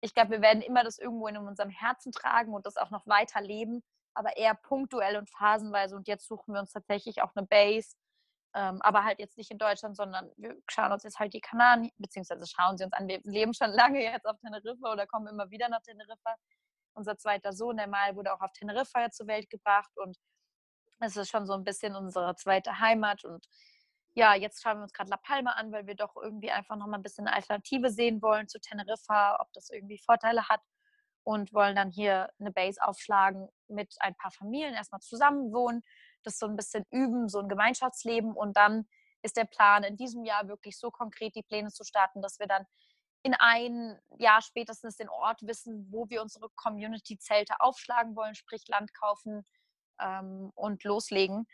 [0.00, 3.06] ich glaube, wir werden immer das irgendwo in unserem Herzen tragen und das auch noch
[3.06, 3.82] weiter leben,
[4.14, 5.96] aber eher punktuell und phasenweise.
[5.96, 7.96] Und jetzt suchen wir uns tatsächlich auch eine Base,
[8.54, 11.90] ähm, aber halt jetzt nicht in Deutschland, sondern wir schauen uns jetzt halt die Kanaren,
[11.98, 13.08] beziehungsweise schauen sie uns an.
[13.08, 16.36] Wir leben schon lange jetzt auf Teneriffa oder kommen immer wieder nach Teneriffa.
[16.94, 20.16] Unser zweiter Sohn, der Mal, wurde auch auf Teneriffa zur Welt gebracht und
[21.00, 23.46] es ist schon so ein bisschen unsere zweite Heimat und
[24.16, 26.86] ja, jetzt schauen wir uns gerade La Palma an, weil wir doch irgendwie einfach noch
[26.86, 30.62] mal ein bisschen eine Alternative sehen wollen zu Teneriffa, ob das irgendwie Vorteile hat
[31.22, 35.82] und wollen dann hier eine Base aufschlagen mit ein paar Familien, erstmal zusammen wohnen,
[36.22, 38.88] das so ein bisschen üben, so ein Gemeinschaftsleben und dann
[39.20, 42.46] ist der Plan in diesem Jahr wirklich so konkret die Pläne zu starten, dass wir
[42.46, 42.64] dann
[43.22, 48.94] in ein Jahr spätestens den Ort wissen, wo wir unsere Community-Zelte aufschlagen wollen, sprich Land
[48.94, 49.44] kaufen
[50.00, 51.46] ähm, und loslegen.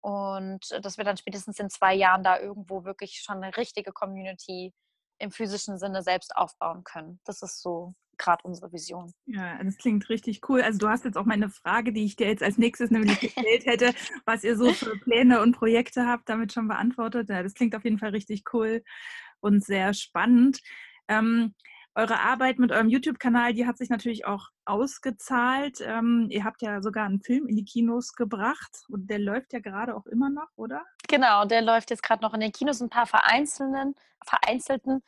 [0.00, 3.92] Und äh, dass wir dann spätestens in zwei Jahren da irgendwo wirklich schon eine richtige
[3.92, 4.72] Community
[5.18, 7.20] im physischen Sinne selbst aufbauen können.
[7.24, 9.12] Das ist so gerade unsere Vision.
[9.26, 10.62] Ja, das klingt richtig cool.
[10.62, 13.66] Also du hast jetzt auch meine Frage, die ich dir jetzt als nächstes nämlich gestellt
[13.66, 17.28] hätte, was ihr so für Pläne und Projekte habt, damit schon beantwortet.
[17.28, 18.82] Ja, das klingt auf jeden Fall richtig cool
[19.40, 20.60] und sehr spannend.
[21.08, 21.54] Ähm,
[21.96, 25.80] eure Arbeit mit eurem YouTube-Kanal, die hat sich natürlich auch ausgezahlt.
[25.80, 29.60] Ähm, ihr habt ja sogar einen Film in die Kinos gebracht und der läuft ja
[29.60, 30.84] gerade auch immer noch, oder?
[31.08, 33.94] Genau, der läuft jetzt gerade noch in den Kinos, ein paar vereinzelten.
[34.26, 35.02] vereinzelten.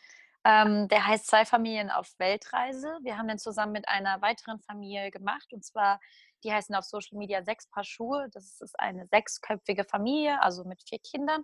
[0.44, 2.98] Ähm, der heißt Zwei Familien auf Weltreise.
[3.02, 6.00] Wir haben den zusammen mit einer weiteren Familie gemacht und zwar,
[6.42, 8.28] die heißen auf Social Media Sechs Paar Schuhe.
[8.32, 11.42] Das ist eine sechsköpfige Familie, also mit vier Kindern,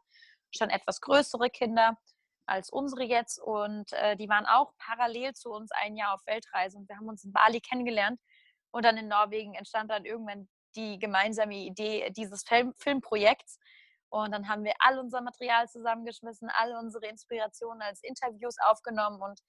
[0.57, 1.98] schon etwas größere Kinder
[2.46, 6.76] als unsere jetzt und äh, die waren auch parallel zu uns ein Jahr auf Weltreise
[6.76, 8.20] und wir haben uns in Bali kennengelernt
[8.70, 13.59] und dann in Norwegen entstand dann irgendwann die gemeinsame Idee dieses Film Filmprojekts
[14.11, 19.40] und dann haben wir all unser Material zusammengeschmissen, alle unsere Inspirationen als Interviews aufgenommen und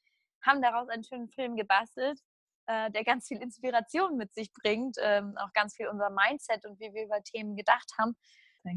[0.44, 2.20] haben daraus einen schönen Film gebastelt,
[2.68, 6.80] äh, der ganz viel Inspiration mit sich bringt, ähm, auch ganz viel unser Mindset und
[6.80, 8.16] wie wir über Themen gedacht haben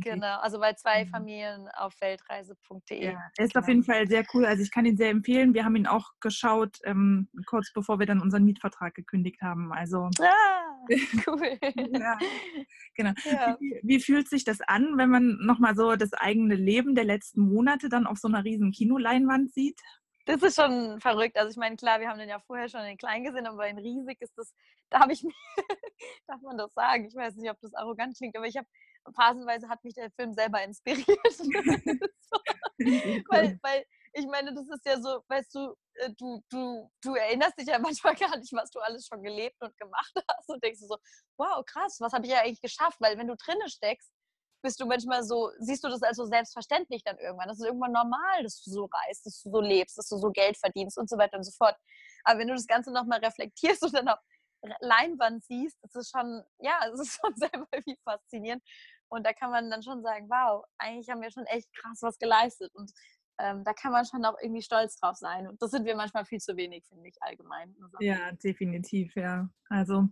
[0.00, 0.42] genau, ich.
[0.42, 1.08] also bei zwei mhm.
[1.08, 3.04] Familien auf weltreise.de.
[3.04, 3.62] Ja, er ist genau.
[3.62, 4.44] auf jeden Fall sehr cool.
[4.44, 5.54] Also ich kann ihn sehr empfehlen.
[5.54, 9.72] Wir haben ihn auch geschaut, ähm, kurz bevor wir dann unseren Mietvertrag gekündigt haben.
[9.72, 10.86] Also ah,
[11.26, 11.58] cool.
[11.92, 12.18] ja,
[12.94, 13.12] genau.
[13.24, 13.56] Ja.
[13.60, 17.42] Wie, wie, fühlt sich das an, wenn man nochmal so das eigene Leben der letzten
[17.42, 19.80] Monate dann auf so einer riesen Kinoleinwand sieht?
[20.28, 21.38] Das ist schon verrückt.
[21.38, 23.78] Also ich meine, klar, wir haben den ja vorher schon in klein gesehen, aber in
[23.78, 24.54] riesig ist das,
[24.90, 25.32] da habe ich mir,
[26.26, 27.06] darf man das sagen?
[27.06, 28.68] Ich weiß nicht, ob das arrogant klingt, aber ich habe
[29.14, 31.06] phasenweise hat mich der Film selber inspiriert.
[33.28, 37.58] weil, weil ich meine, das ist ja so, weißt du, äh, du, du, du erinnerst
[37.58, 40.80] dich ja manchmal gar nicht, was du alles schon gelebt und gemacht hast und denkst
[40.80, 40.96] du so,
[41.38, 42.98] wow, krass, was habe ich ja eigentlich geschafft?
[43.00, 44.10] Weil wenn du drinne steckst,
[44.62, 47.48] bist du manchmal so, siehst du das als so selbstverständlich dann irgendwann.
[47.48, 50.30] Das ist irgendwann normal, dass du so reist, dass du so lebst, dass du so
[50.30, 51.76] Geld verdienst und so weiter und so fort.
[52.24, 54.18] Aber wenn du das Ganze nochmal reflektierst und dann auf
[54.80, 58.62] Leinwand siehst, das ist schon, ja, es ist schon selber wie faszinierend.
[59.08, 62.18] Und da kann man dann schon sagen, wow, eigentlich haben wir schon echt krass was
[62.18, 62.70] geleistet.
[62.74, 62.92] Und
[63.38, 65.46] ähm, da kann man schon auch irgendwie stolz drauf sein.
[65.46, 67.74] Und das sind wir manchmal viel zu wenig, finde ich, allgemein.
[68.00, 69.48] Ja, definitiv, ja.
[69.70, 70.08] Also,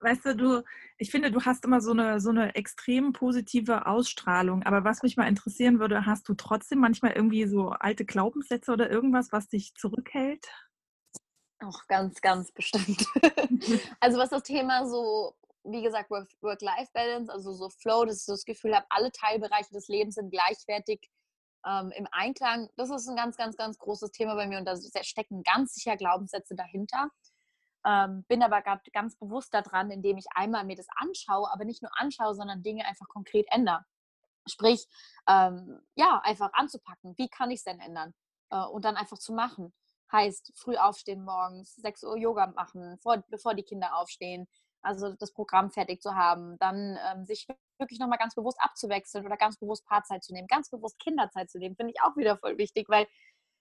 [0.00, 0.62] weißt du, du,
[0.98, 4.62] ich finde, du hast immer so eine, so eine extrem positive Ausstrahlung.
[4.64, 8.90] Aber was mich mal interessieren würde, hast du trotzdem manchmal irgendwie so alte Glaubenssätze oder
[8.90, 10.46] irgendwas, was dich zurückhält?
[11.64, 13.06] Auch ganz, ganz bestimmt.
[14.00, 18.44] also was das Thema so wie gesagt, Work-Life-Balance, also so Flow, dass ich so das
[18.44, 21.08] Gefühl habe, alle Teilbereiche des Lebens sind gleichwertig
[21.66, 22.68] ähm, im Einklang.
[22.76, 25.96] Das ist ein ganz, ganz, ganz großes Thema bei mir und da stecken ganz sicher
[25.96, 27.10] Glaubenssätze dahinter.
[27.84, 31.90] Ähm, bin aber ganz bewusst daran, indem ich einmal mir das anschaue, aber nicht nur
[31.98, 33.84] anschaue, sondern Dinge einfach konkret ändere.
[34.46, 34.88] Sprich,
[35.28, 37.14] ähm, ja, einfach anzupacken.
[37.16, 38.14] Wie kann ich es denn ändern?
[38.50, 39.72] Äh, und dann einfach zu machen.
[40.12, 44.46] Heißt, früh aufstehen morgens, 6 Uhr Yoga machen, vor, bevor die Kinder aufstehen,
[44.82, 47.46] also das Programm fertig zu haben, dann ähm, sich
[47.78, 51.58] wirklich nochmal ganz bewusst abzuwechseln oder ganz bewusst Paarzeit zu nehmen, ganz bewusst Kinderzeit zu
[51.58, 53.06] nehmen, finde ich auch wieder voll wichtig, weil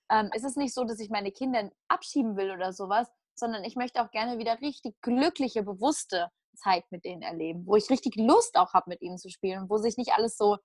[0.09, 3.75] ähm, es ist nicht so, dass ich meine Kinder abschieben will oder sowas, sondern ich
[3.75, 8.57] möchte auch gerne wieder richtig glückliche, bewusste Zeit mit denen erleben, wo ich richtig Lust
[8.57, 10.57] auch habe, mit ihnen zu spielen, wo sich nicht alles so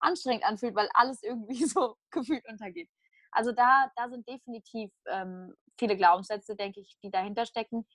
[0.00, 2.90] anstrengend anfühlt, weil alles irgendwie so gefühlt untergeht.
[3.32, 7.86] Also da, da sind definitiv ähm, viele Glaubenssätze, denke ich, die dahinter stecken.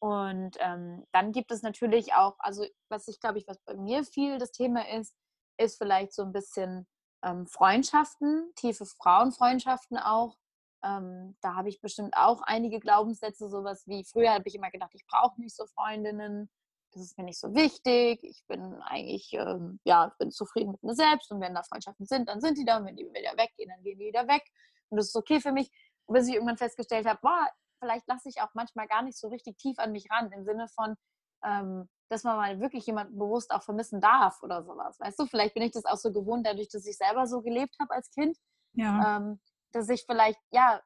[0.00, 4.02] Und ähm, dann gibt es natürlich auch, also was ich glaube ich, was bei mir
[4.04, 5.14] viel das Thema ist,
[5.58, 6.86] ist vielleicht so ein bisschen
[7.22, 10.36] ähm, Freundschaften, tiefe Frauenfreundschaften auch.
[10.82, 14.92] Ähm, da habe ich bestimmt auch einige Glaubenssätze, sowas wie früher habe ich immer gedacht,
[14.94, 16.48] ich brauche nicht so Freundinnen,
[16.92, 20.82] das ist mir nicht so wichtig, ich bin eigentlich, ähm, ja, ich bin zufrieden mit
[20.82, 23.36] mir selbst und wenn da Freundschaften sind, dann sind die da und wenn die wieder
[23.36, 24.42] weggehen, dann gehen die wieder weg
[24.90, 25.70] und das ist okay für mich.
[26.06, 27.48] Bis ich irgendwann festgestellt habe, boah,
[27.78, 30.68] vielleicht lasse ich auch manchmal gar nicht so richtig tief an mich ran, im Sinne
[30.68, 30.96] von,
[31.44, 34.98] ähm, dass man mal wirklich jemanden bewusst auch vermissen darf oder sowas.
[34.98, 37.76] Weißt du, vielleicht bin ich das auch so gewohnt, dadurch, dass ich selber so gelebt
[37.80, 38.36] habe als Kind,
[38.72, 39.16] ja.
[39.16, 39.40] ähm,
[39.72, 40.82] dass ich vielleicht, ja,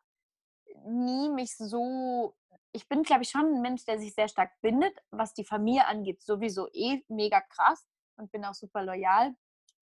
[0.85, 2.37] nie mich so,
[2.73, 5.87] ich bin, glaube ich, schon ein Mensch, der sich sehr stark bindet, was die Familie
[5.87, 7.87] angeht, sowieso eh mega krass
[8.17, 9.35] und bin auch super loyal.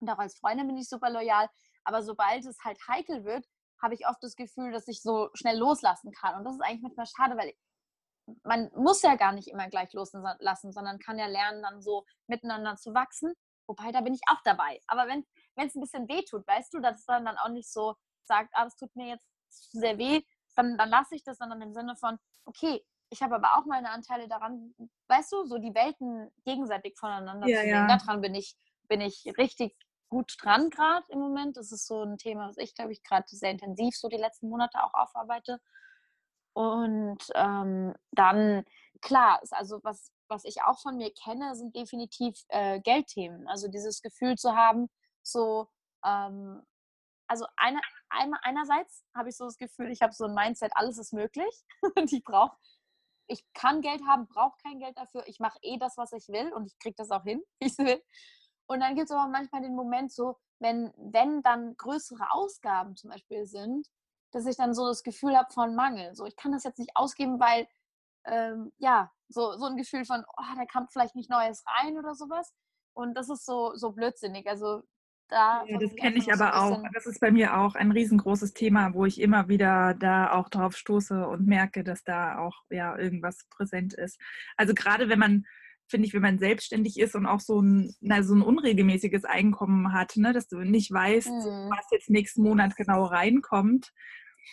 [0.01, 1.49] Und auch als Freundin bin ich super loyal.
[1.85, 3.47] Aber sobald es halt heikel wird,
[3.83, 6.37] habe ich oft das Gefühl, dass ich so schnell loslassen kann.
[6.37, 7.53] Und das ist eigentlich manchmal schade, weil
[8.43, 12.77] man muss ja gar nicht immer gleich loslassen, sondern kann ja lernen, dann so miteinander
[12.77, 13.35] zu wachsen.
[13.69, 14.81] Wobei, da bin ich auch dabei.
[14.87, 15.25] Aber wenn
[15.57, 18.65] es ein bisschen weh tut, weißt du, dass man dann auch nicht so sagt, ah,
[18.65, 19.29] das tut mir jetzt
[19.73, 20.23] sehr weh,
[20.57, 23.91] dann, dann lasse ich das, sondern im Sinne von, okay, ich habe aber auch meine
[23.91, 24.75] Anteile daran,
[25.09, 27.71] weißt du, so die Welten gegenseitig voneinander ja, zu sehen.
[27.71, 27.87] Ja.
[27.87, 28.57] Daran bin ich,
[28.89, 29.77] bin ich richtig
[30.09, 31.57] gut dran gerade im Moment.
[31.57, 34.49] Das ist so ein Thema, was ich, glaube ich, gerade sehr intensiv so die letzten
[34.49, 35.61] Monate auch aufarbeite.
[36.55, 38.65] Und ähm, dann,
[39.03, 43.47] klar, ist also was, was ich auch von mir kenne, sind definitiv äh, Geldthemen.
[43.49, 44.89] Also dieses Gefühl zu haben,
[45.23, 45.69] so,
[46.05, 46.63] ähm,
[47.29, 50.99] also eine, eine, einerseits habe ich so das Gefühl, ich habe so ein Mindset, alles
[50.99, 51.65] ist möglich
[51.97, 52.57] und ich brauche,
[53.27, 56.53] ich kann Geld haben, brauche kein Geld dafür, ich mache eh das, was ich will
[56.53, 58.03] und ich kriege das auch hin, wie ich will.
[58.67, 63.11] Und dann gibt es aber manchmal den Moment so, wenn, wenn dann größere Ausgaben zum
[63.11, 63.87] Beispiel sind,
[64.33, 66.15] dass ich dann so das Gefühl habe von Mangel.
[66.15, 67.69] So, ich kann das jetzt nicht ausgeben, weil,
[68.25, 72.15] ähm, ja, so, so ein Gefühl von, oh, da kommt vielleicht nicht Neues rein oder
[72.15, 72.53] sowas.
[72.93, 74.49] Und das ist so, so blödsinnig.
[74.49, 74.83] Also
[75.29, 75.65] da.
[75.67, 76.83] Ja, das kenne ich aber auch.
[76.95, 80.77] Das ist bei mir auch ein riesengroßes Thema, wo ich immer wieder da auch drauf
[80.77, 84.21] stoße und merke, dass da auch ja irgendwas präsent ist.
[84.57, 85.47] Also gerade wenn man
[85.89, 89.93] finde ich, wenn man selbstständig ist und auch so ein, na, so ein unregelmäßiges Einkommen
[89.93, 91.71] hat, ne, dass du nicht weißt, mhm.
[91.71, 93.93] was jetzt nächsten Monat genau reinkommt.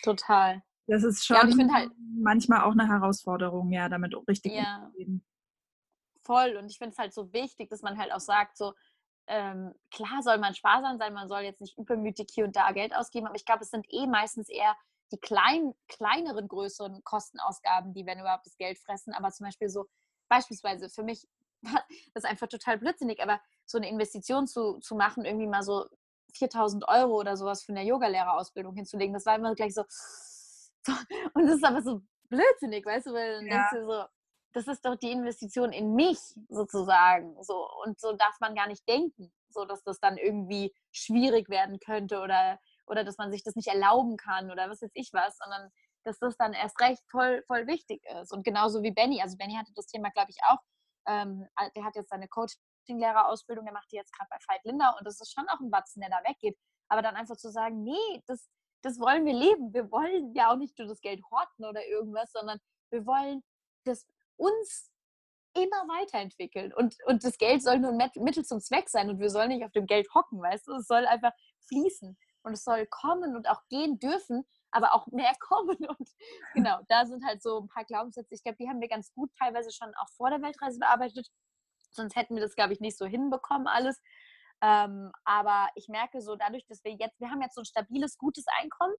[0.02, 0.62] Total.
[0.86, 5.24] Das ist schon ja, halt, manchmal auch eine Herausforderung, ja, damit richtig ja, umzugehen.
[6.22, 6.56] Voll.
[6.56, 8.74] Und ich finde es halt so wichtig, dass man halt auch sagt, so,
[9.26, 12.94] ähm, klar soll man sparsam sein, man soll jetzt nicht übermütig hier und da Geld
[12.94, 14.76] ausgeben, aber ich glaube, es sind eh meistens eher
[15.12, 19.14] die klein, kleineren, größeren Kostenausgaben, die, wenn überhaupt, das Geld fressen.
[19.14, 19.86] Aber zum Beispiel so,
[20.28, 21.26] beispielsweise für mich,
[21.62, 25.86] das ist einfach total blödsinnig, aber so eine Investition zu, zu machen, irgendwie mal so
[26.34, 29.84] 4000 Euro oder sowas für eine Yogalehrerausbildung hinzulegen, das war immer gleich so,
[30.82, 30.92] so
[31.34, 33.52] und das ist aber so blödsinnig, weißt du, weil dann ja.
[33.52, 34.04] denkst du so,
[34.54, 37.36] das ist doch die Investition in mich sozusagen.
[37.42, 41.80] So, und so darf man gar nicht denken, so dass das dann irgendwie schwierig werden
[41.80, 45.36] könnte oder, oder dass man sich das nicht erlauben kann oder was weiß ich was,
[45.38, 45.70] sondern
[46.04, 48.32] dass das dann erst recht voll, voll wichtig ist.
[48.32, 50.58] Und genauso wie Benny, also Benny hatte das Thema, glaube ich, auch.
[51.06, 55.06] Ähm, der hat jetzt seine Coaching-Lehrerausbildung, der macht die jetzt gerade bei Veit Linder und
[55.06, 56.56] das ist schon auch ein Batzen, der da weggeht.
[56.88, 58.48] Aber dann einfach zu sagen, nee, das,
[58.82, 59.72] das wollen wir leben.
[59.72, 62.58] Wir wollen ja auch nicht nur das Geld horten oder irgendwas, sondern
[62.90, 63.42] wir wollen
[63.84, 64.90] das uns
[65.54, 66.72] immer weiterentwickeln.
[66.74, 69.64] Und, und das Geld soll nur ein Mittel zum Zweck sein und wir sollen nicht
[69.64, 70.72] auf dem Geld hocken, weißt du?
[70.74, 71.32] Es soll einfach
[71.68, 75.76] fließen und es soll kommen und auch gehen dürfen, aber auch mehr kommen.
[75.76, 76.08] Und
[76.52, 78.34] genau, da sind halt so ein paar Glaubenssätze.
[78.34, 81.28] Ich glaube, die haben wir ganz gut teilweise schon auch vor der Weltreise bearbeitet.
[81.90, 84.00] Sonst hätten wir das, glaube ich, nicht so hinbekommen alles.
[84.60, 88.18] Ähm, aber ich merke so dadurch, dass wir jetzt, wir haben jetzt so ein stabiles,
[88.18, 88.94] gutes Einkommen,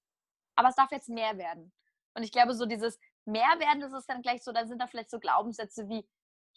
[0.55, 1.73] aber es darf jetzt mehr werden.
[2.13, 4.87] Und ich glaube, so dieses mehr werden, das ist dann gleich so, da sind da
[4.87, 6.07] vielleicht so Glaubenssätze wie,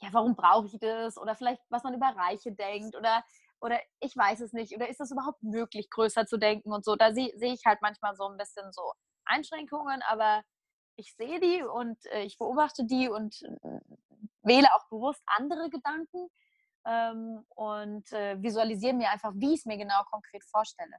[0.00, 1.16] ja, warum brauche ich das?
[1.16, 3.24] Oder vielleicht, was man über Reiche denkt oder,
[3.60, 4.74] oder ich weiß es nicht.
[4.76, 6.94] Oder ist das überhaupt möglich, größer zu denken und so?
[6.94, 8.92] Da sehe seh ich halt manchmal so ein bisschen so
[9.28, 10.42] Einschränkungen, aber
[10.96, 13.80] ich sehe die und äh, ich beobachte die und äh,
[14.42, 16.28] wähle auch bewusst andere Gedanken
[16.84, 20.96] ähm, und äh, visualisiere mir einfach, wie ich es mir genau konkret vorstelle.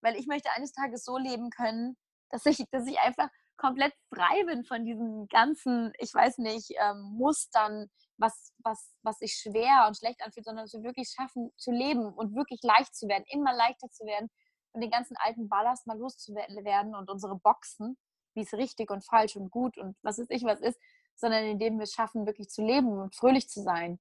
[0.00, 1.96] Weil ich möchte eines Tages so leben können,
[2.30, 7.00] dass ich, dass ich einfach komplett frei bin von diesen ganzen, ich weiß nicht, ähm,
[7.02, 11.70] Mustern, was, was, was sich schwer und schlecht anfühlt, sondern dass wir wirklich schaffen zu
[11.70, 14.30] leben und wirklich leicht zu werden, immer leichter zu werden
[14.72, 17.96] und den ganzen alten Ballast mal loszuwerden und unsere Boxen,
[18.34, 20.78] wie es richtig und falsch und gut und was weiß ich was ist,
[21.14, 24.00] sondern indem wir es schaffen, wirklich zu leben und fröhlich zu sein.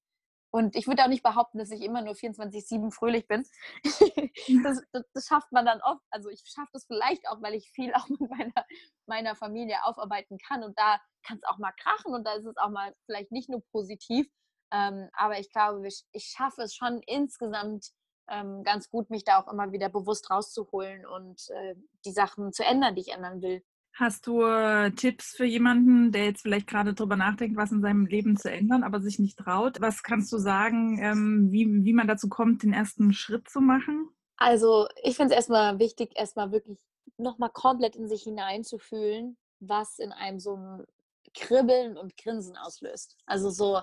[0.54, 3.46] Und ich würde auch nicht behaupten, dass ich immer nur 24-7 fröhlich bin.
[4.64, 6.04] das, das, das, schafft man dann oft.
[6.10, 8.66] Also ich schaffe das vielleicht auch, weil ich viel auch mit meiner,
[9.06, 10.64] meiner Familie aufarbeiten kann.
[10.64, 13.50] Und da kann es auch mal krachen und da ist es auch mal vielleicht nicht
[13.50, 14.28] nur positiv.
[14.74, 17.92] Ähm, aber ich glaube, ich, ich schaffe es schon insgesamt
[18.32, 22.64] ähm, ganz gut, mich da auch immer wieder bewusst rauszuholen und äh, die Sachen zu
[22.64, 23.64] ändern, die ich ändern will.
[23.94, 28.06] Hast du äh, Tipps für jemanden, der jetzt vielleicht gerade darüber nachdenkt, was in seinem
[28.06, 29.82] Leben zu ändern, aber sich nicht traut?
[29.82, 34.10] Was kannst du sagen, ähm, wie, wie man dazu kommt, den ersten Schritt zu machen?
[34.38, 36.80] Also ich finde es erstmal wichtig, erstmal wirklich
[37.18, 40.86] nochmal komplett in sich hineinzufühlen, was in einem so ein
[41.34, 43.18] Kribbeln und Grinsen auslöst.
[43.26, 43.82] Also so,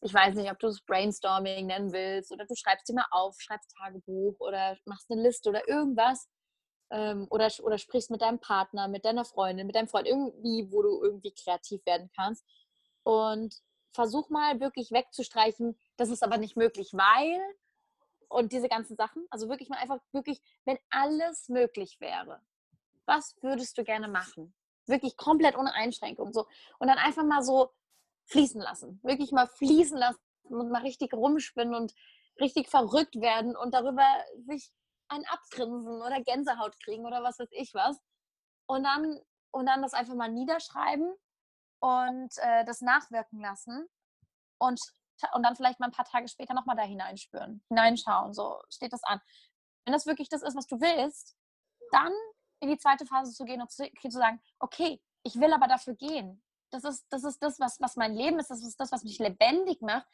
[0.00, 3.40] ich weiß nicht, ob du es Brainstorming nennen willst oder du schreibst dir mal auf,
[3.40, 6.28] schreibst Tagebuch oder machst eine Liste oder irgendwas
[6.90, 10.82] ähm, oder, oder sprichst mit deinem Partner, mit deiner Freundin, mit deinem Freund, irgendwie, wo
[10.82, 12.44] du irgendwie kreativ werden kannst.
[13.02, 13.54] Und
[13.92, 17.40] versuch mal wirklich wegzustreichen, das ist aber nicht möglich, weil
[18.28, 19.26] und diese ganzen Sachen.
[19.30, 22.40] Also wirklich mal einfach, wirklich, wenn alles möglich wäre,
[23.06, 24.54] was würdest du gerne machen?
[24.86, 26.32] Wirklich komplett ohne Einschränkung.
[26.32, 26.46] So.
[26.78, 27.72] Und dann einfach mal so
[28.26, 29.00] fließen lassen.
[29.02, 31.92] Wirklich mal fließen lassen und mal richtig rumspinnen und
[32.40, 34.06] richtig verrückt werden und darüber
[34.46, 34.70] sich
[35.08, 37.98] ein Abgrinsen oder Gänsehaut kriegen oder was weiß ich was.
[38.66, 39.20] Und dann,
[39.52, 41.14] und dann das einfach mal niederschreiben
[41.80, 43.86] und äh, das nachwirken lassen
[44.58, 44.80] und,
[45.32, 49.04] und dann vielleicht mal ein paar Tage später nochmal da hineinspüren, hineinschauen, so steht das
[49.04, 49.20] an.
[49.84, 51.36] Wenn das wirklich das ist, was du willst,
[51.92, 52.12] dann
[52.60, 55.94] in die zweite Phase zu gehen und zu, zu sagen, okay, ich will aber dafür
[55.94, 56.42] gehen.
[56.70, 59.18] Das ist das, ist das was, was mein Leben ist, das ist das, was mich
[59.18, 60.06] lebendig macht.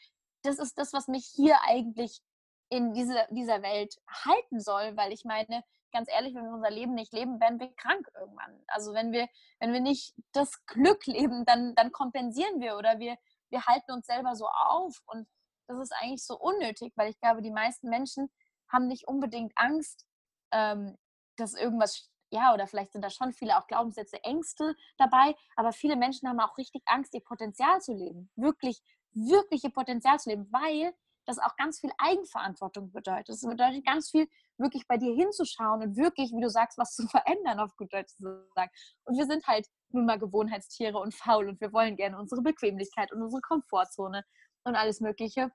[0.42, 2.20] Das ist das, was mich hier eigentlich
[2.68, 5.62] in diese, dieser Welt halten soll, weil ich meine,
[5.92, 8.64] ganz ehrlich, wenn wir unser Leben nicht leben, werden wir krank irgendwann.
[8.66, 9.28] Also wenn wir,
[9.60, 13.16] wenn wir nicht das Glück leben, dann, dann kompensieren wir oder wir,
[13.50, 15.02] wir halten uns selber so auf.
[15.06, 15.28] Und
[15.68, 18.30] das ist eigentlich so unnötig, weil ich glaube, die meisten Menschen
[18.68, 20.06] haben nicht unbedingt Angst,
[20.50, 20.96] ähm,
[21.36, 25.97] dass irgendwas, ja, oder vielleicht sind da schon viele auch Glaubenssätze, Ängste dabei, aber viele
[25.97, 28.31] Menschen haben auch richtig Angst, ihr Potenzial zu leben.
[28.37, 30.95] Wirklich, wirklich ihr Potenzial zu leben, weil
[31.27, 33.29] das auch ganz viel Eigenverantwortung bedeutet.
[33.29, 37.07] Das bedeutet ganz viel, wirklich bei dir hinzuschauen und wirklich, wie du sagst, was zu
[37.09, 38.71] verändern, auf gut Deutsch zu sagen.
[39.05, 43.12] Und wir sind halt nun mal Gewohnheitstiere und faul und wir wollen gerne unsere Bequemlichkeit
[43.12, 44.25] und unsere Komfortzone
[44.64, 45.53] und alles Mögliche.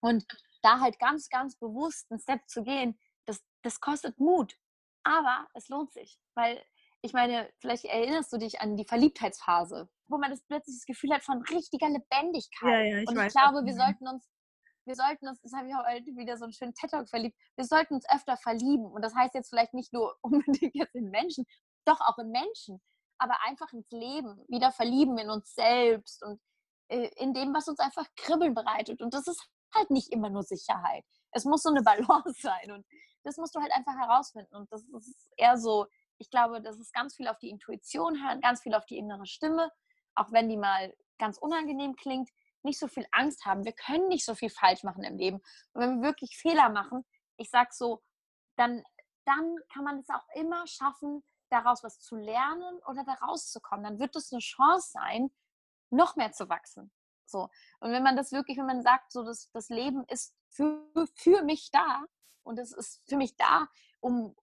[0.00, 0.24] Und
[0.62, 4.56] da halt ganz, ganz bewusst einen Step zu gehen, das, das kostet Mut.
[5.02, 6.62] Aber es lohnt sich, weil
[7.02, 11.14] ich meine, vielleicht erinnerst du dich an die Verliebtheitsphase, wo man das plötzlich das Gefühl
[11.14, 12.70] hat von richtiger Lebendigkeit.
[12.70, 14.28] Ja, ja, ich und ich weiß, glaube, wir sollten uns
[14.86, 17.94] wir sollten uns, das habe ich heute wieder so einen schönen TED-Talk verliebt, wir sollten
[17.94, 18.86] uns öfter verlieben.
[18.86, 21.46] Und das heißt jetzt vielleicht nicht nur unbedingt jetzt in Menschen,
[21.84, 22.80] doch auch in Menschen,
[23.18, 26.40] aber einfach ins Leben, wieder verlieben in uns selbst und
[26.88, 29.02] äh, in dem, was uns einfach Kribbeln bereitet.
[29.02, 31.04] Und das ist halt nicht immer nur Sicherheit.
[31.32, 32.84] Es muss so eine Balance sein und
[33.24, 34.54] das musst du halt einfach herausfinden.
[34.56, 35.86] Und das ist eher so,
[36.18, 39.26] ich glaube, das ist ganz viel auf die Intuition hören, ganz viel auf die innere
[39.26, 39.70] Stimme,
[40.14, 42.30] auch wenn die mal ganz unangenehm klingt
[42.62, 43.64] nicht so viel Angst haben.
[43.64, 45.38] Wir können nicht so viel falsch machen im Leben.
[45.72, 47.04] Und wenn wir wirklich Fehler machen,
[47.36, 48.02] ich sag so,
[48.56, 48.84] dann,
[49.24, 53.84] dann kann man es auch immer schaffen, daraus was zu lernen oder da rauszukommen.
[53.84, 55.30] Dann wird es eine Chance sein,
[55.90, 56.92] noch mehr zu wachsen.
[57.26, 57.48] So.
[57.80, 61.42] Und wenn man das wirklich, wenn man sagt, so das, das Leben ist für, für
[61.42, 62.04] mich da
[62.42, 63.68] und es ist für mich da,
[64.00, 64.34] um,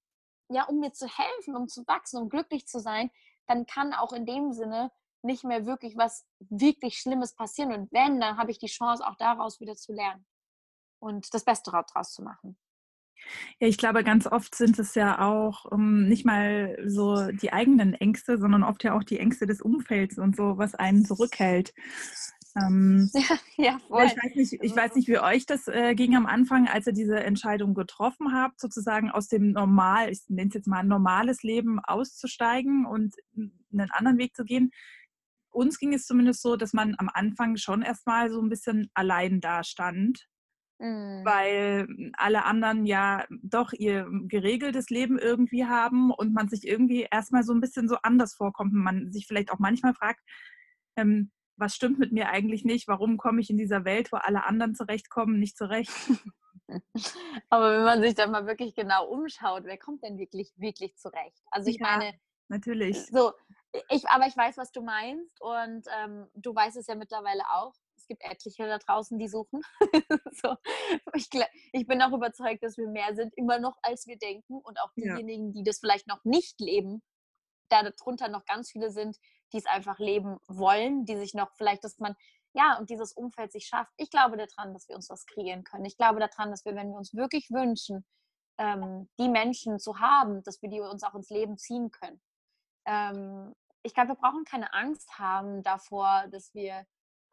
[0.49, 3.11] ja, um mir zu helfen, um zu wachsen, um glücklich zu sein,
[3.47, 4.91] dann kann auch in dem Sinne
[5.23, 7.73] nicht mehr wirklich was wirklich Schlimmes passieren.
[7.73, 10.25] Und wenn, dann habe ich die Chance, auch daraus wieder zu lernen
[10.99, 12.57] und das Beste daraus zu machen.
[13.59, 17.51] Ja, ich glaube, ganz oft sind es ja auch um, ähm, nicht mal so die
[17.51, 21.73] eigenen Ängste, sondern oft ja auch die Ängste des Umfelds und so, was einen zurückhält.
[22.59, 24.05] Ähm, ja, ja, voll.
[24.05, 26.93] Ich weiß nicht, ich weiß nicht wie euch das äh, ging am Anfang, als ihr
[26.93, 31.43] diese Entscheidung getroffen habt, sozusagen aus dem normal, ich nenne es jetzt mal ein normales
[31.43, 34.71] Leben auszusteigen und einen anderen Weg zu gehen
[35.57, 39.41] uns ging es zumindest so, dass man am Anfang schon erstmal so ein bisschen allein
[39.41, 40.27] dastand.
[40.79, 41.25] Mhm.
[41.25, 47.41] Weil alle anderen ja doch ihr geregeltes Leben irgendwie haben und man sich irgendwie erstmal
[47.41, 50.21] so ein bisschen so anders vorkommt und man sich vielleicht auch manchmal fragt,
[50.95, 52.87] ähm, was stimmt mit mir eigentlich nicht?
[52.87, 55.91] Warum komme ich in dieser Welt, wo alle anderen zurechtkommen, nicht zurecht?
[57.49, 61.41] Aber wenn man sich dann mal wirklich genau umschaut, wer kommt denn wirklich, wirklich zurecht?
[61.49, 63.05] Also ich ja, meine, natürlich.
[63.07, 63.33] So,
[63.89, 67.73] ich, aber ich weiß, was du meinst und ähm, du weißt es ja mittlerweile auch.
[67.95, 69.61] Es gibt etliche da draußen, die suchen.
[70.31, 70.55] so.
[71.13, 71.29] ich,
[71.73, 74.59] ich, bin auch überzeugt, dass wir mehr sind, immer noch, als wir denken.
[74.59, 75.53] Und auch diejenigen, ja.
[75.53, 77.01] die das vielleicht noch nicht leben,
[77.69, 79.17] da darunter noch ganz viele sind,
[79.53, 82.15] die es einfach leben wollen, die sich noch vielleicht, dass man,
[82.53, 83.91] ja, und dieses Umfeld sich schafft.
[83.97, 85.85] Ich glaube daran, dass wir uns was kreieren können.
[85.85, 88.05] Ich glaube daran, dass wir, wenn wir uns wirklich wünschen,
[88.57, 92.21] ähm, die Menschen zu haben, dass wir die uns auch ins Leben ziehen können.
[92.85, 96.85] Ähm, ich glaube, wir brauchen keine Angst haben davor, dass wir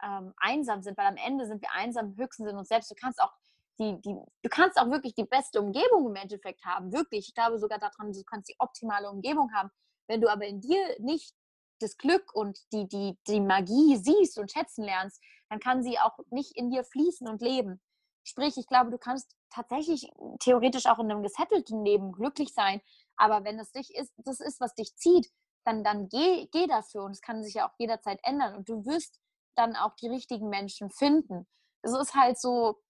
[0.03, 2.91] ähm, einsam sind, weil am Ende sind wir einsam höchstens in uns selbst.
[2.91, 3.33] Du kannst auch
[3.79, 7.29] die, die, du kannst auch wirklich die beste Umgebung im Endeffekt haben, wirklich.
[7.29, 9.71] Ich glaube sogar daran, du kannst die optimale Umgebung haben.
[10.07, 11.35] Wenn du aber in dir nicht
[11.81, 16.19] das Glück und die, die, die Magie siehst und schätzen lernst, dann kann sie auch
[16.31, 17.81] nicht in dir fließen und leben.
[18.25, 20.11] Sprich, ich glaube, du kannst tatsächlich
[20.41, 22.81] theoretisch auch in einem gesettelten Leben glücklich sein,
[23.17, 25.31] aber wenn es dich ist, das ist, was dich zieht,
[25.65, 28.85] dann, dann geh, geh dafür und es kann sich ja auch jederzeit ändern und du
[28.85, 29.19] wirst
[29.57, 31.47] dann auch die richtigen Menschen finden.
[31.83, 32.81] Es ist halt so,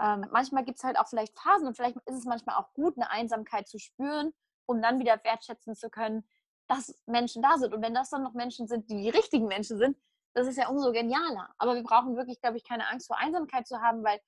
[0.00, 2.96] ähm, manchmal gibt es halt auch vielleicht Phasen und vielleicht ist es manchmal auch gut,
[2.96, 4.32] eine Einsamkeit zu spüren,
[4.66, 6.26] um dann wieder wertschätzen zu können,
[6.70, 7.74] dass Menschen da sind.
[7.74, 9.96] Und wenn das dann noch Menschen sind, die die richtigen Menschen sind,
[10.34, 11.52] das ist ja umso genialer.
[11.58, 14.20] Aber wir brauchen wirklich, glaube ich, keine Angst vor Einsamkeit zu haben, weil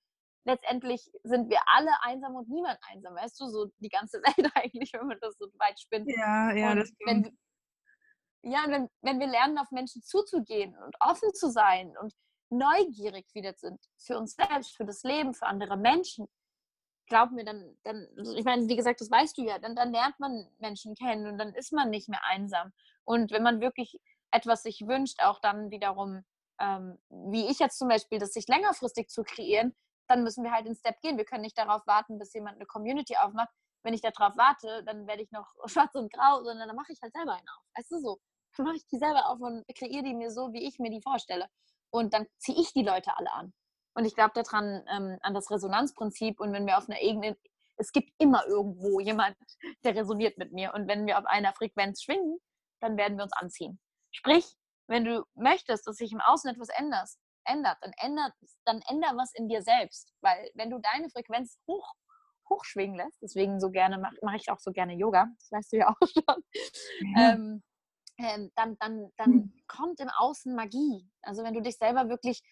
[0.44, 4.92] letztendlich sind wir alle einsam und niemand einsam, weißt du, so die ganze Welt eigentlich,
[4.92, 6.10] wenn man das so weit spinnt.
[6.10, 7.38] Ja, ja, und das wenn,
[8.42, 12.12] ja, wenn, wenn wir lernen, auf Menschen zuzugehen und offen zu sein und
[12.50, 16.26] neugierig wieder sind für uns selbst, für das Leben, für andere Menschen,
[17.06, 20.18] glaub mir, dann, dann, ich meine, wie gesagt, das weißt du ja, dann, dann lernt
[20.18, 22.72] man Menschen kennen und dann ist man nicht mehr einsam.
[23.04, 24.00] Und wenn man wirklich
[24.30, 26.24] etwas sich wünscht, auch dann wiederum,
[26.60, 29.74] ähm, wie ich jetzt zum Beispiel, das sich längerfristig zu kreieren,
[30.08, 31.16] dann müssen wir halt den Step gehen.
[31.16, 33.50] Wir können nicht darauf warten, bis jemand eine Community aufmacht.
[33.82, 37.00] Wenn ich darauf warte, dann werde ich noch schwarz und grau, sondern dann mache ich
[37.02, 37.64] halt selber einen auf.
[37.76, 38.18] Weißt du so?
[38.56, 41.00] Dann mache ich die selber auf und kreiere die mir so, wie ich mir die
[41.00, 41.48] vorstelle.
[41.90, 43.52] Und dann ziehe ich die Leute alle an.
[43.94, 46.40] Und ich glaube daran, ähm, an das Resonanzprinzip.
[46.40, 47.36] Und wenn wir auf einer Ebene,
[47.76, 49.36] es gibt immer irgendwo jemand,
[49.84, 50.72] der resoniert mit mir.
[50.74, 52.38] Und wenn wir auf einer Frequenz schwingen,
[52.80, 53.78] dann werden wir uns anziehen.
[54.10, 54.46] Sprich,
[54.88, 57.08] wenn du möchtest, dass sich im Außen etwas ändert,
[57.44, 58.32] ändert, dann ändert,
[58.64, 60.12] dann änder was in dir selbst.
[60.20, 61.94] Weil wenn du deine Frequenz hoch,
[62.48, 65.76] hochschwingen lässt, deswegen so gerne mache mach ich auch so gerne Yoga, das weißt du
[65.78, 66.44] ja auch schon,
[67.00, 67.16] mhm.
[67.16, 67.62] ähm,
[68.18, 69.52] ähm, dann, dann, dann mhm.
[69.66, 71.08] kommt im Außen Magie.
[71.22, 72.42] Also wenn du dich selber wirklich,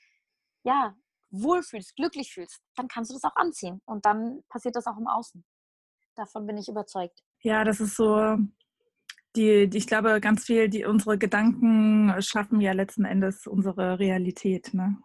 [0.64, 0.95] ja,
[1.31, 3.81] wohlfühlst, glücklich fühlst, dann kannst du das auch anziehen.
[3.85, 5.45] Und dann passiert das auch im Außen.
[6.16, 7.22] Davon bin ich überzeugt.
[7.43, 8.37] Ja, das ist so,
[9.37, 14.74] die, die, ich glaube, ganz viel, die unsere Gedanken schaffen ja letzten Endes unsere Realität,
[14.74, 14.97] ne?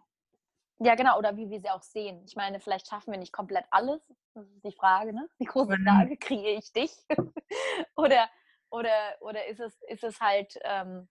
[0.78, 2.22] Ja, genau, oder wie wir sie auch sehen.
[2.26, 4.02] Ich meine, vielleicht schaffen wir nicht komplett alles.
[4.34, 5.26] Das ist die Frage, ne?
[5.40, 6.92] Die große Frage, kriege ich dich?
[7.96, 8.28] oder,
[8.70, 11.08] oder, oder ist es, ist es halt ähm,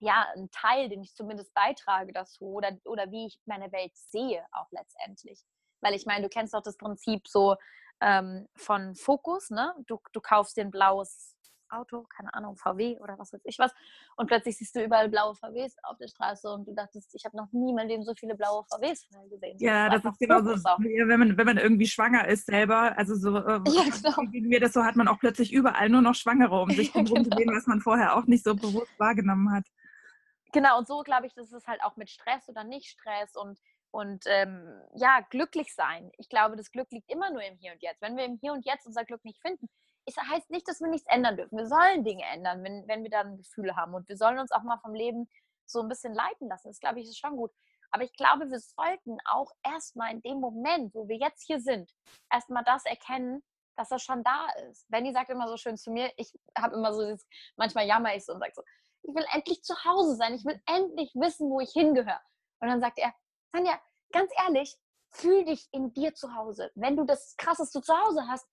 [0.00, 4.44] ja ein Teil, den ich zumindest beitrage dazu, oder, oder wie ich meine Welt sehe,
[4.52, 5.42] auch letztendlich.
[5.80, 7.56] Weil ich meine, du kennst doch das Prinzip so
[8.00, 9.74] ähm, von Fokus, ne?
[9.86, 11.36] Du, du kaufst dir ein blaues
[11.72, 13.72] Auto, keine Ahnung, VW oder was weiß ich was.
[14.16, 17.36] Und plötzlich siehst du überall blaue VWs auf der Straße und du dachtest, ich habe
[17.36, 19.56] noch nie in meinem Leben so viele blaue VWs gesehen.
[19.58, 23.14] Ja, das, das ist genau so, wenn man, wenn man irgendwie schwanger ist selber, also
[23.14, 24.32] so, äh, ja, genau.
[24.32, 27.02] wie mir das so hat man auch plötzlich überall nur noch Schwangere, um sich ja,
[27.02, 27.54] genau.
[27.54, 29.64] was man vorher auch nicht so bewusst wahrgenommen hat.
[30.52, 33.58] Genau, und so glaube ich, das ist halt auch mit Stress oder nicht Stress und
[33.92, 36.12] und ähm, ja, glücklich sein.
[36.18, 38.00] Ich glaube, das Glück liegt immer nur im Hier und Jetzt.
[38.00, 39.68] Wenn wir im Hier und Jetzt unser Glück nicht finden,
[40.06, 41.58] es heißt nicht, dass wir nichts ändern dürfen.
[41.58, 43.94] Wir sollen Dinge ändern, wenn, wenn wir dann Gefühle haben.
[43.94, 45.28] Und wir sollen uns auch mal vom Leben
[45.66, 46.68] so ein bisschen leiten lassen.
[46.68, 47.52] Das glaube ich ist schon gut.
[47.90, 51.92] Aber ich glaube, wir sollten auch erstmal in dem Moment, wo wir jetzt hier sind,
[52.32, 53.42] erstmal das erkennen,
[53.76, 54.88] dass das schon da ist.
[54.88, 57.26] Benny sagt immer so schön zu mir, ich habe immer so, dieses,
[57.56, 58.62] manchmal jammer ich so und sage so,
[59.02, 62.20] ich will endlich zu Hause sein, ich will endlich wissen, wo ich hingehöre.
[62.60, 63.12] Und dann sagt er,
[63.52, 63.80] Sanja,
[64.12, 64.76] ganz ehrlich,
[65.10, 66.70] fühl dich in dir zu Hause.
[66.74, 68.46] Wenn du das krasseste zu Hause hast,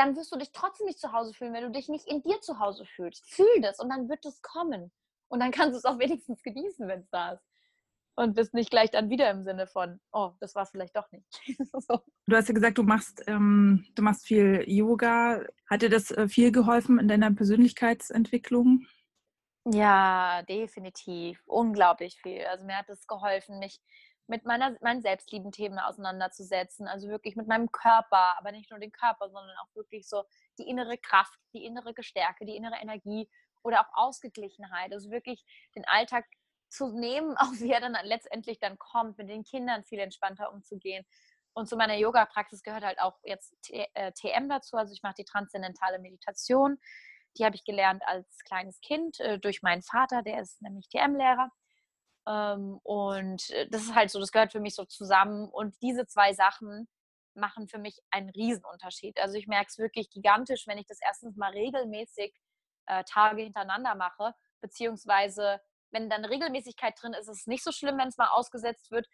[0.00, 2.40] dann wirst du dich trotzdem nicht zu Hause fühlen, wenn du dich nicht in dir
[2.40, 3.26] zu Hause fühlst.
[3.28, 4.90] Fühl das und dann wird es kommen.
[5.28, 7.44] Und dann kannst du es auch wenigstens genießen, wenn es da ist.
[8.16, 11.10] Und bist nicht gleich dann wieder im Sinne von, oh, das war es vielleicht doch
[11.12, 11.26] nicht.
[11.72, 12.00] so.
[12.26, 15.44] Du hast ja gesagt, du machst, ähm, du machst viel Yoga.
[15.68, 18.86] Hat dir das äh, viel geholfen in deiner Persönlichkeitsentwicklung?
[19.66, 21.42] Ja, definitiv.
[21.46, 22.44] Unglaublich viel.
[22.46, 23.78] Also mir hat es geholfen, mich
[24.26, 26.88] mit meiner, meinen Selbstlieben-Themen auseinanderzusetzen.
[26.88, 30.24] Also wirklich mit meinem Körper, aber nicht nur den Körper, sondern auch wirklich so
[30.58, 33.28] die innere Kraft, die innere Gestärke, die innere Energie
[33.62, 34.92] oder auch Ausgeglichenheit.
[34.92, 35.44] Also wirklich
[35.76, 36.24] den Alltag
[36.70, 41.04] zu nehmen, auch wie er dann letztendlich dann kommt, mit den Kindern viel entspannter umzugehen.
[41.52, 44.76] Und zu meiner Yoga-Praxis gehört halt auch jetzt TM äh, dazu.
[44.76, 46.78] Also ich mache die transzendentale Meditation.
[47.40, 51.50] Die habe ich gelernt als kleines Kind äh, durch meinen Vater, der ist nämlich TM-Lehrer.
[52.28, 55.48] Ähm, und äh, das ist halt so, das gehört für mich so zusammen.
[55.48, 56.86] Und diese zwei Sachen
[57.34, 59.18] machen für mich einen Riesenunterschied.
[59.20, 62.34] Also ich merke es wirklich gigantisch, wenn ich das erstens mal regelmäßig
[62.86, 65.60] äh, Tage hintereinander mache, beziehungsweise
[65.92, 69.08] wenn dann Regelmäßigkeit drin ist, ist es nicht so schlimm, wenn es mal ausgesetzt wird.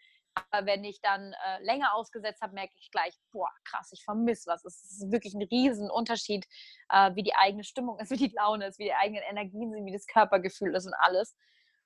[0.51, 4.49] Aber wenn ich dann äh, länger ausgesetzt habe, merke ich gleich, boah, krass, ich vermisse
[4.49, 4.65] was.
[4.65, 6.45] Es ist wirklich ein Riesenunterschied,
[6.89, 9.85] äh, wie die eigene Stimmung ist, wie die Laune ist, wie die eigenen Energien sind,
[9.85, 11.35] wie das Körpergefühl ist und alles.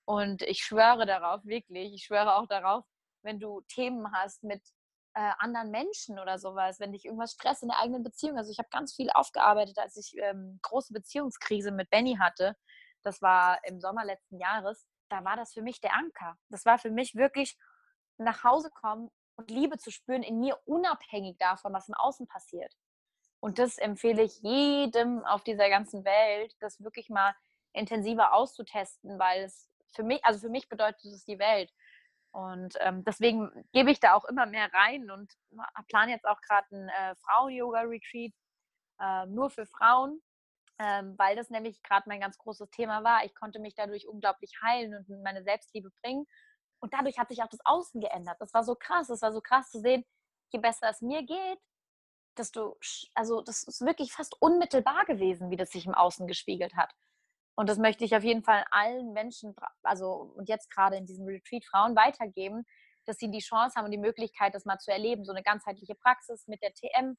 [0.06, 2.86] Und ich schwöre darauf, wirklich, ich schwöre auch darauf,
[3.24, 4.62] wenn du Themen hast mit
[5.14, 8.38] äh, anderen Menschen oder sowas, wenn dich irgendwas stresst in der eigenen Beziehung.
[8.38, 12.56] Also ich habe ganz viel aufgearbeitet, als ich ähm, große Beziehungskrise mit Benny hatte.
[13.04, 14.88] Das war im Sommer letzten Jahres.
[15.10, 16.38] Da war das für mich der Anker.
[16.50, 17.58] Das war für mich wirklich
[18.24, 22.74] nach Hause kommen und Liebe zu spüren in mir, unabhängig davon, was im Außen passiert.
[23.40, 27.34] Und das empfehle ich jedem auf dieser ganzen Welt, das wirklich mal
[27.74, 31.72] intensiver auszutesten, weil es für mich, also für mich bedeutet es die Welt.
[32.32, 35.34] Und ähm, deswegen gebe ich da auch immer mehr rein und
[35.88, 38.32] plane jetzt auch gerade einen äh, Frauen-Yoga-Retreat
[39.00, 40.22] äh, nur für Frauen,
[40.80, 43.26] ähm, weil das nämlich gerade mein ganz großes Thema war.
[43.26, 46.26] Ich konnte mich dadurch unglaublich heilen und meine Selbstliebe bringen.
[46.82, 48.38] Und dadurch hat sich auch das Außen geändert.
[48.40, 49.08] Das war so krass.
[49.08, 50.04] Das war so krass zu sehen,
[50.52, 51.60] je besser es mir geht,
[52.38, 52.78] desto,
[53.14, 56.92] also das ist wirklich fast unmittelbar gewesen, wie das sich im Außen gespiegelt hat.
[57.56, 61.26] Und das möchte ich auf jeden Fall allen Menschen, also und jetzt gerade in diesem
[61.28, 62.66] Retreat Frauen weitergeben,
[63.06, 65.26] dass sie die Chance haben und die Möglichkeit, das mal zu erleben.
[65.26, 67.18] So eine ganzheitliche Praxis mit der TM,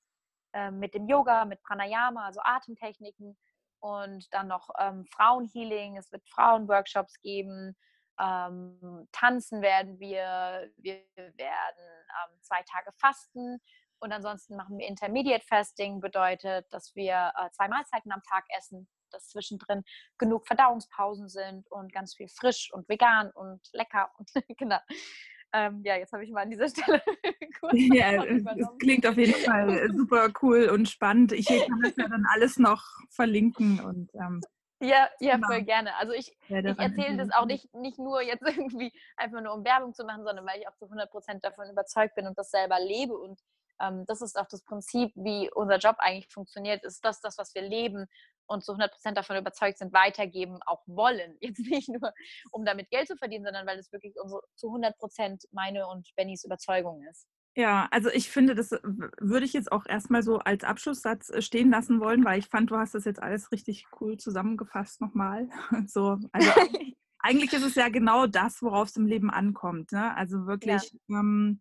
[0.52, 3.36] äh, mit dem Yoga, mit Pranayama, also Atemtechniken
[3.80, 5.96] und dann noch ähm, Frauenhealing.
[5.96, 7.76] Es wird Frauenworkshops geben.
[8.20, 10.70] Ähm, tanzen werden wir.
[10.76, 11.36] Wir werden
[11.76, 13.60] ähm, zwei Tage fasten.
[14.00, 18.88] Und ansonsten machen wir Intermediate Fasting, bedeutet, dass wir äh, zwei Mahlzeiten am Tag essen
[19.12, 19.82] dass zwischendrin
[20.18, 24.78] genug Verdauungspausen sind und ganz viel frisch und vegan und lecker und genau.
[25.54, 27.02] Ähm, ja, jetzt habe ich mal an dieser Stelle
[27.60, 31.32] kurz Ja, es klingt auf jeden Fall super cool und spannend.
[31.32, 34.40] Ich kann das ja dann alles noch verlinken und ähm,
[34.82, 35.46] ja, ja, genau.
[35.46, 35.94] voll gerne.
[35.96, 39.64] Also ich, ja, ich erzähle das auch nicht, nicht nur jetzt irgendwie einfach nur um
[39.64, 42.50] Werbung zu machen, sondern weil ich auch zu 100 Prozent davon überzeugt bin und das
[42.50, 43.16] selber lebe.
[43.16, 43.40] Und
[43.80, 47.54] ähm, das ist auch das Prinzip, wie unser Job eigentlich funktioniert, ist das, das, was
[47.54, 48.06] wir leben
[48.46, 51.36] und zu 100 Prozent davon überzeugt sind, weitergeben, auch wollen.
[51.40, 52.12] Jetzt nicht nur,
[52.50, 56.08] um damit Geld zu verdienen, sondern weil es wirklich unsere, zu 100 Prozent meine und
[56.16, 57.26] Bennys Überzeugung ist.
[57.54, 61.70] Ja, also ich finde, das würde ich jetzt auch erstmal so als Abschlusssatz äh, stehen
[61.70, 65.48] lassen wollen, weil ich fand, du hast das jetzt alles richtig cool zusammengefasst nochmal.
[65.86, 66.50] So, also
[67.18, 69.92] eigentlich ist es ja genau das, worauf es im Leben ankommt.
[69.92, 70.16] Ne?
[70.16, 71.20] Also wirklich, ja.
[71.20, 71.60] Ähm,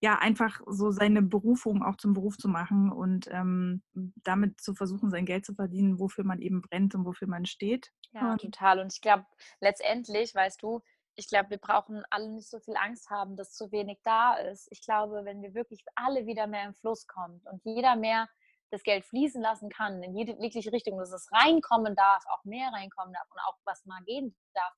[0.00, 3.82] ja, einfach so seine Berufung auch zum Beruf zu machen und ähm,
[4.22, 7.90] damit zu versuchen, sein Geld zu verdienen, wofür man eben brennt und wofür man steht.
[8.12, 8.80] Ja, und total.
[8.80, 9.24] Und ich glaube,
[9.60, 10.82] letztendlich, weißt du,
[11.16, 14.68] ich glaube, wir brauchen alle nicht so viel Angst haben, dass zu wenig da ist.
[14.70, 18.28] Ich glaube, wenn wir wirklich alle wieder mehr im Fluss kommen und jeder mehr
[18.70, 22.70] das Geld fließen lassen kann, in jede jegliche Richtung, dass es reinkommen darf, auch mehr
[22.72, 24.74] reinkommen darf und auch was mal gehen darf.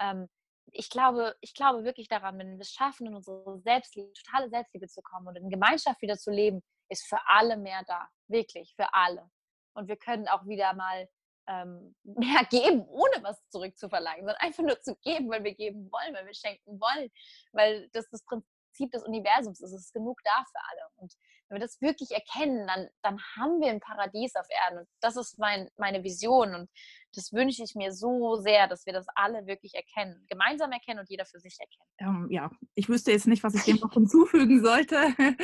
[0.00, 0.28] Ähm,
[0.72, 4.88] ich glaube, ich glaube wirklich daran, wenn wir es schaffen, in unsere Selbstliebe, totale Selbstliebe
[4.88, 8.08] zu kommen und in Gemeinschaft wieder zu leben, ist für alle mehr da.
[8.28, 9.30] Wirklich, für alle.
[9.74, 11.08] Und wir können auch wieder mal
[11.46, 16.14] ähm, mehr geben, ohne was zurückzuverlangen, sondern einfach nur zu geben, weil wir geben wollen,
[16.14, 17.10] weil wir schenken wollen,
[17.52, 19.72] weil das das Prinzip des Universums ist.
[19.72, 20.90] Es ist genug da für alle.
[20.96, 21.14] Und
[21.48, 24.80] wenn wir das wirklich erkennen, dann, dann haben wir ein Paradies auf Erden.
[24.80, 26.54] Und das ist mein, meine Vision.
[26.54, 26.70] Und
[27.14, 31.08] das wünsche ich mir so sehr, dass wir das alle wirklich erkennen, gemeinsam erkennen und
[31.08, 31.88] jeder für sich erkennt.
[31.98, 35.14] Ähm, ja, ich wüsste jetzt nicht, was ich dem noch hinzufügen sollte.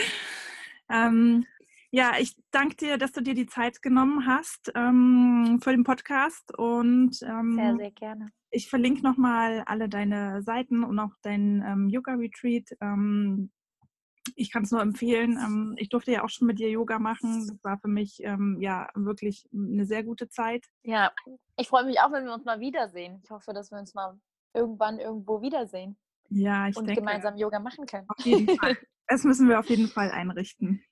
[0.90, 1.46] ähm,
[1.92, 6.56] ja, ich danke dir, dass du dir die Zeit genommen hast ähm, für den Podcast
[6.56, 8.30] und ähm, sehr, sehr gerne.
[8.50, 12.70] Ich verlinke nochmal alle deine Seiten und auch dein ähm, Yoga-Retreat.
[12.80, 13.50] Ähm,
[14.36, 15.38] ich kann es nur empfehlen.
[15.38, 17.46] Ähm, ich durfte ja auch schon mit dir Yoga machen.
[17.46, 20.64] Das war für mich ähm, ja wirklich eine sehr gute Zeit.
[20.84, 21.12] Ja,
[21.58, 23.20] ich freue mich auch, wenn wir uns mal wiedersehen.
[23.22, 24.18] Ich hoffe, dass wir uns mal
[24.54, 25.98] irgendwann irgendwo wiedersehen.
[26.30, 27.02] Ja, ich und denke.
[27.02, 28.06] Und gemeinsam Yoga machen können.
[28.08, 28.78] Auf jeden Fall.
[29.08, 30.82] Das müssen wir auf jeden Fall einrichten.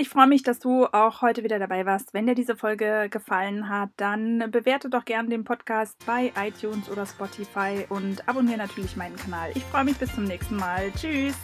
[0.00, 2.14] Ich freue mich, dass du auch heute wieder dabei warst.
[2.14, 7.04] Wenn dir diese Folge gefallen hat, dann bewerte doch gerne den Podcast bei iTunes oder
[7.04, 9.50] Spotify und abonniere natürlich meinen Kanal.
[9.56, 10.92] Ich freue mich bis zum nächsten Mal.
[10.92, 11.34] Tschüss!